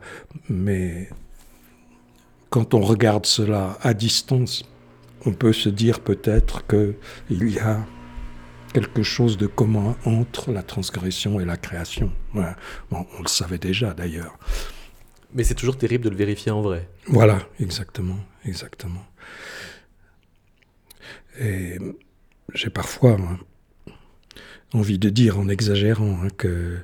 [0.49, 1.09] Mais
[2.51, 4.65] quand on regarde cela à distance,
[5.27, 6.95] on peut se dire peut-être que
[7.31, 7.85] il y a
[8.73, 12.13] quelque chose de commun entre la transgression et la création.
[12.33, 14.39] Bon, on le savait déjà d'ailleurs.
[15.35, 16.89] Mais c'est toujours terrible de le vérifier en vrai.
[17.07, 19.05] Voilà, exactement, exactement.
[21.41, 21.79] Et
[22.55, 23.39] j'ai parfois hein,
[24.73, 26.79] envie de dire, en exagérant, hein, que,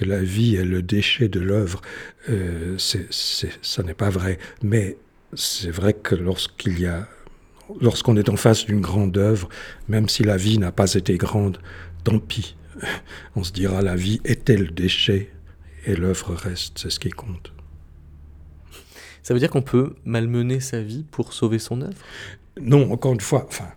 [0.00, 1.80] la vie est le déchet de l'œuvre.
[2.28, 4.38] Euh, ça n'est pas vrai.
[4.62, 4.96] Mais
[5.34, 9.48] c'est vrai que lorsqu'on est en face d'une grande œuvre,
[9.88, 11.58] même si la vie n'a pas été grande,
[12.02, 12.56] tant pis.
[13.36, 15.30] On se dira la vie était le déchet
[15.84, 17.52] et l'œuvre reste, c'est ce qui compte.
[19.22, 21.96] Ça veut dire qu'on peut malmener sa vie pour sauver son œuvre?
[22.60, 23.68] Non, encore une fois, enfin,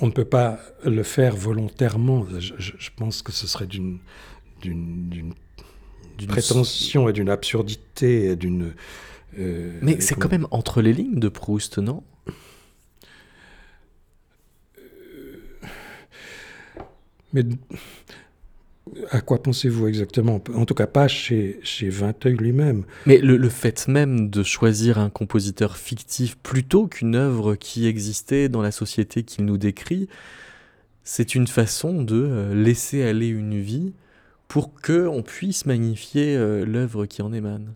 [0.00, 2.26] on, ne peut pas le faire volontairement.
[2.38, 3.98] Je, pense que ce serait d'une
[4.60, 5.34] d'une
[6.26, 8.74] prétention et d'une absurdité et d'une.
[9.38, 12.02] Euh, Mais c'est quand même entre les lignes de Proust, non?
[17.32, 17.44] Mais
[19.10, 20.42] à quoi pensez-vous exactement?
[20.54, 22.84] En tout cas, pas chez, chez Vinteuil lui-même.
[23.06, 28.62] Mais le, fait même de choisir un compositeur fictif plutôt qu'une œuvre qui existait dans
[28.62, 30.08] la société qu'il nous décrit,
[31.04, 33.94] c'est une façon de euh, laisser aller une vie
[34.46, 37.74] pour que on puisse magnifier euh, l'œuvre qui en émane.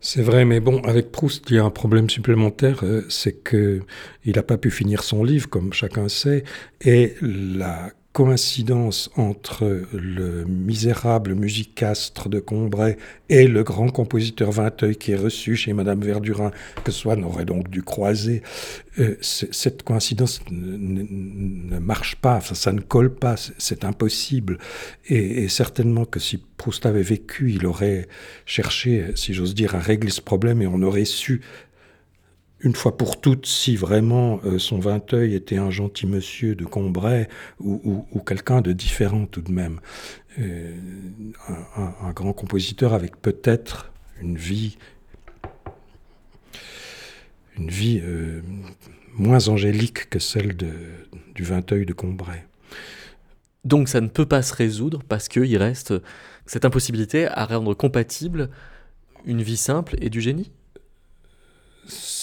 [0.00, 3.80] C'est vrai, mais bon, avec Proust, il y a un problème supplémentaire, euh, c'est que
[4.24, 6.44] il n'a pas pu finir son livre, comme chacun sait,
[6.80, 12.96] et la coïncidence entre le misérable musicastre de Combray
[13.28, 16.50] et le grand compositeur Vinteuil qui est reçu chez Madame Verdurin,
[16.82, 18.42] que Swann aurait donc dû croiser,
[18.98, 24.58] euh, cette coïncidence ne marche pas, ça, ne colle pas, c'est impossible.
[25.06, 28.08] Et, et, certainement que si Proust avait vécu, il aurait
[28.46, 31.40] cherché, si j'ose dire, à régler ce problème et on aurait su
[32.60, 37.28] une fois pour toutes, si vraiment euh, son Vinteuil était un gentil monsieur de Combray
[37.60, 39.80] ou, quelqu'un de différent tout de même.
[40.38, 40.76] Euh,
[41.76, 43.90] un, grand compositeur avec peut-être
[44.20, 44.76] une vie,
[47.60, 48.42] euh,
[49.14, 50.70] moins angélique que celle de,
[51.34, 52.44] du Vinteuil de Combray.
[53.64, 55.94] Donc ça ne peut pas se résoudre parce qu'il reste
[56.46, 58.50] cette impossibilité à rendre compatible
[59.24, 60.50] une vie simple et du génie?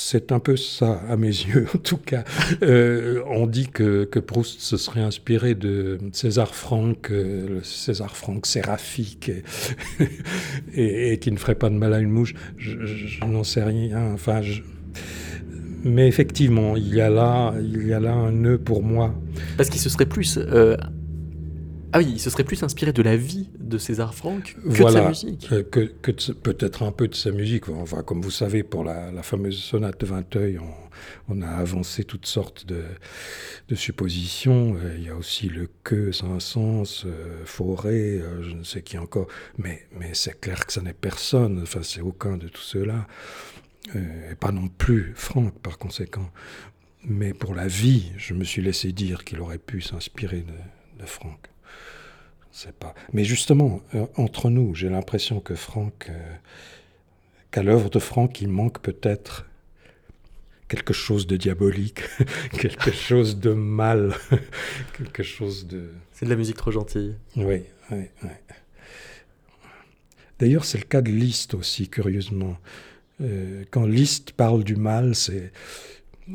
[0.08, 2.24] C'est un peu ça, à mes yeux, en tout cas.
[2.62, 8.45] Euh, on dit que, Proust se serait inspiré de César Franck, euh, le César Franck
[8.45, 9.32] séraphique,
[10.76, 12.36] et, qui ne ferait pas de mal à une mouche.
[12.58, 14.14] Je, n'en sais rien.
[14.14, 14.41] Enfin,
[15.84, 19.16] mais effectivement, il y a là, il y a là un nœud pour moi.
[19.58, 20.78] Parce qu'il se serait plus euh,
[21.96, 24.89] ah oui, il se serait plus inspiré de la vie de César Franck que de
[24.89, 25.48] sa musique.
[25.54, 27.70] Euh, que, peut-être un peu de sa musique.
[27.70, 30.60] Enfin, comme vous savez, pour la, fameuse sonate de Vinteuil,
[31.30, 32.84] on, a avancé toutes sortes de,
[33.76, 34.76] suppositions.
[34.76, 39.28] Euh, il y a aussi le que, Saint-Saëns, euh, Forêt, je ne sais qui encore.
[39.58, 41.62] Mais, mais c'est clair que ça n'est personne.
[41.62, 43.08] Enfin, c'est aucun de tout cela.
[43.96, 46.30] et pas non plus Franck, par conséquent.
[47.06, 51.06] Mais pour la vie, je me suis laissé dire qu'il aurait pu s'inspirer de, de
[51.08, 51.55] Franck
[52.74, 52.95] pas.
[53.14, 56.36] Mais justement, euh, entre nous, j'ai l'impression que Franck, euh,
[57.51, 59.45] qu'à l'œuvre de Franck, il manque peut-être
[60.68, 62.01] quelque chose de diabolique,
[62.60, 64.16] quelque chose de mal,
[64.97, 65.89] quelque chose de.
[66.14, 67.16] C'est de la musique trop gentille.
[67.36, 68.30] Oui, oui, oui.
[70.39, 72.58] D'ailleurs, c'est le cas de Liszt aussi, curieusement.
[73.22, 75.51] Euh, quand Liszt parle du mal, c'est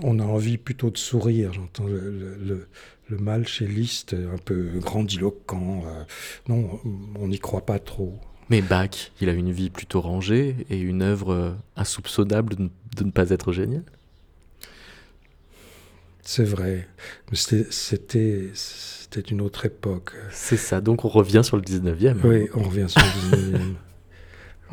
[0.02, 1.52] on a envie plutôt de sourire.
[1.52, 2.68] J'entends le, le
[3.16, 5.84] mal chez Liszt, un peu grandiloquent.
[5.86, 6.04] Euh,
[6.48, 6.80] non,
[7.18, 8.18] on n'y croit pas trop.
[8.48, 13.10] Mais Bach, il a une vie plutôt rangée et une œuvre euh, insoupçonnable de ne,
[13.10, 13.84] pas être géniale.
[16.22, 16.86] C'est vrai,
[17.30, 18.50] mais c'était
[19.30, 20.12] une autre époque.
[20.30, 22.16] C'est ça, donc on revient sur le 19e.
[22.24, 23.74] Oui, on revient sur le 19e.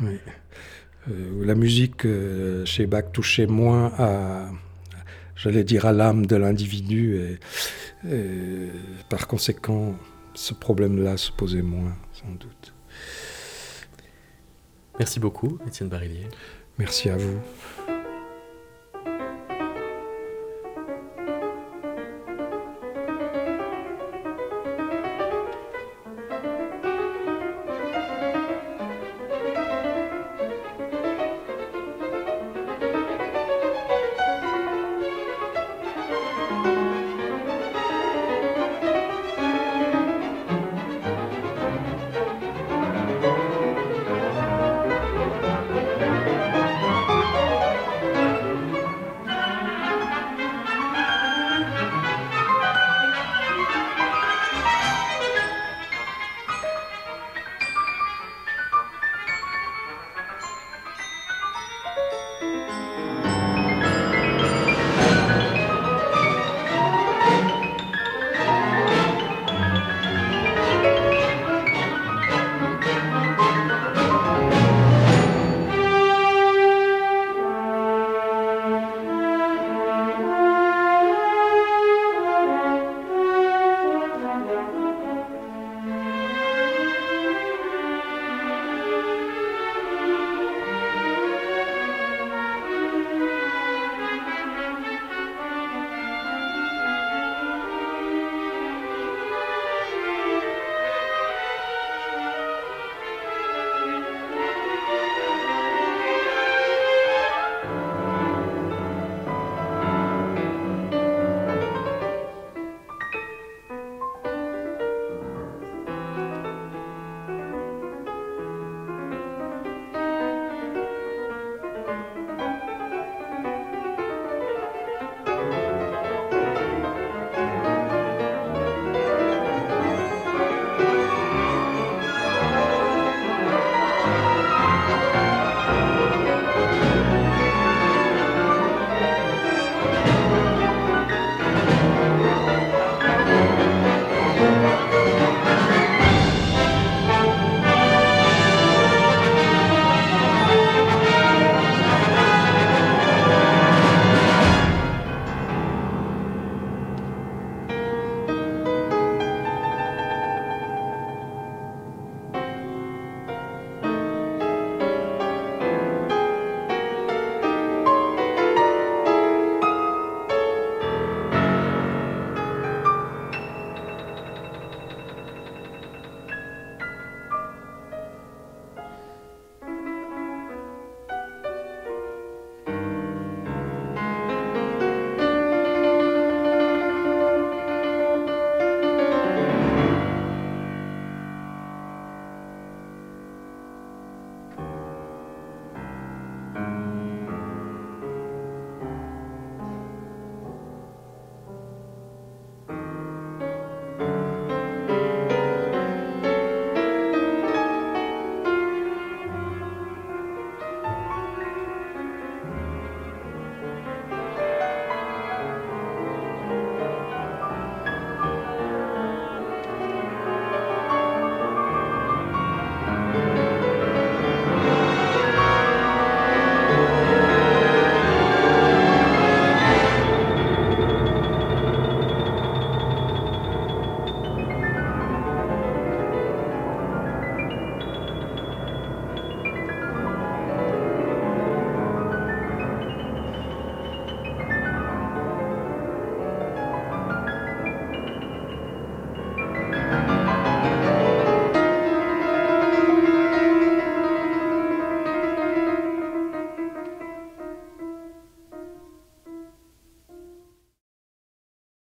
[0.02, 0.18] oui.
[1.10, 2.06] Euh, la musique
[2.64, 4.50] chez Bach touchait moins à,
[5.38, 7.38] j'allais dire, à l'âme de l'individu.
[8.08, 8.68] Et,
[9.08, 9.94] par conséquent,
[10.34, 12.74] ce problème-là se posait moins, sans doute.
[14.98, 16.26] Merci beaucoup, Étienne Barillier.
[16.78, 17.97] Merci à vous.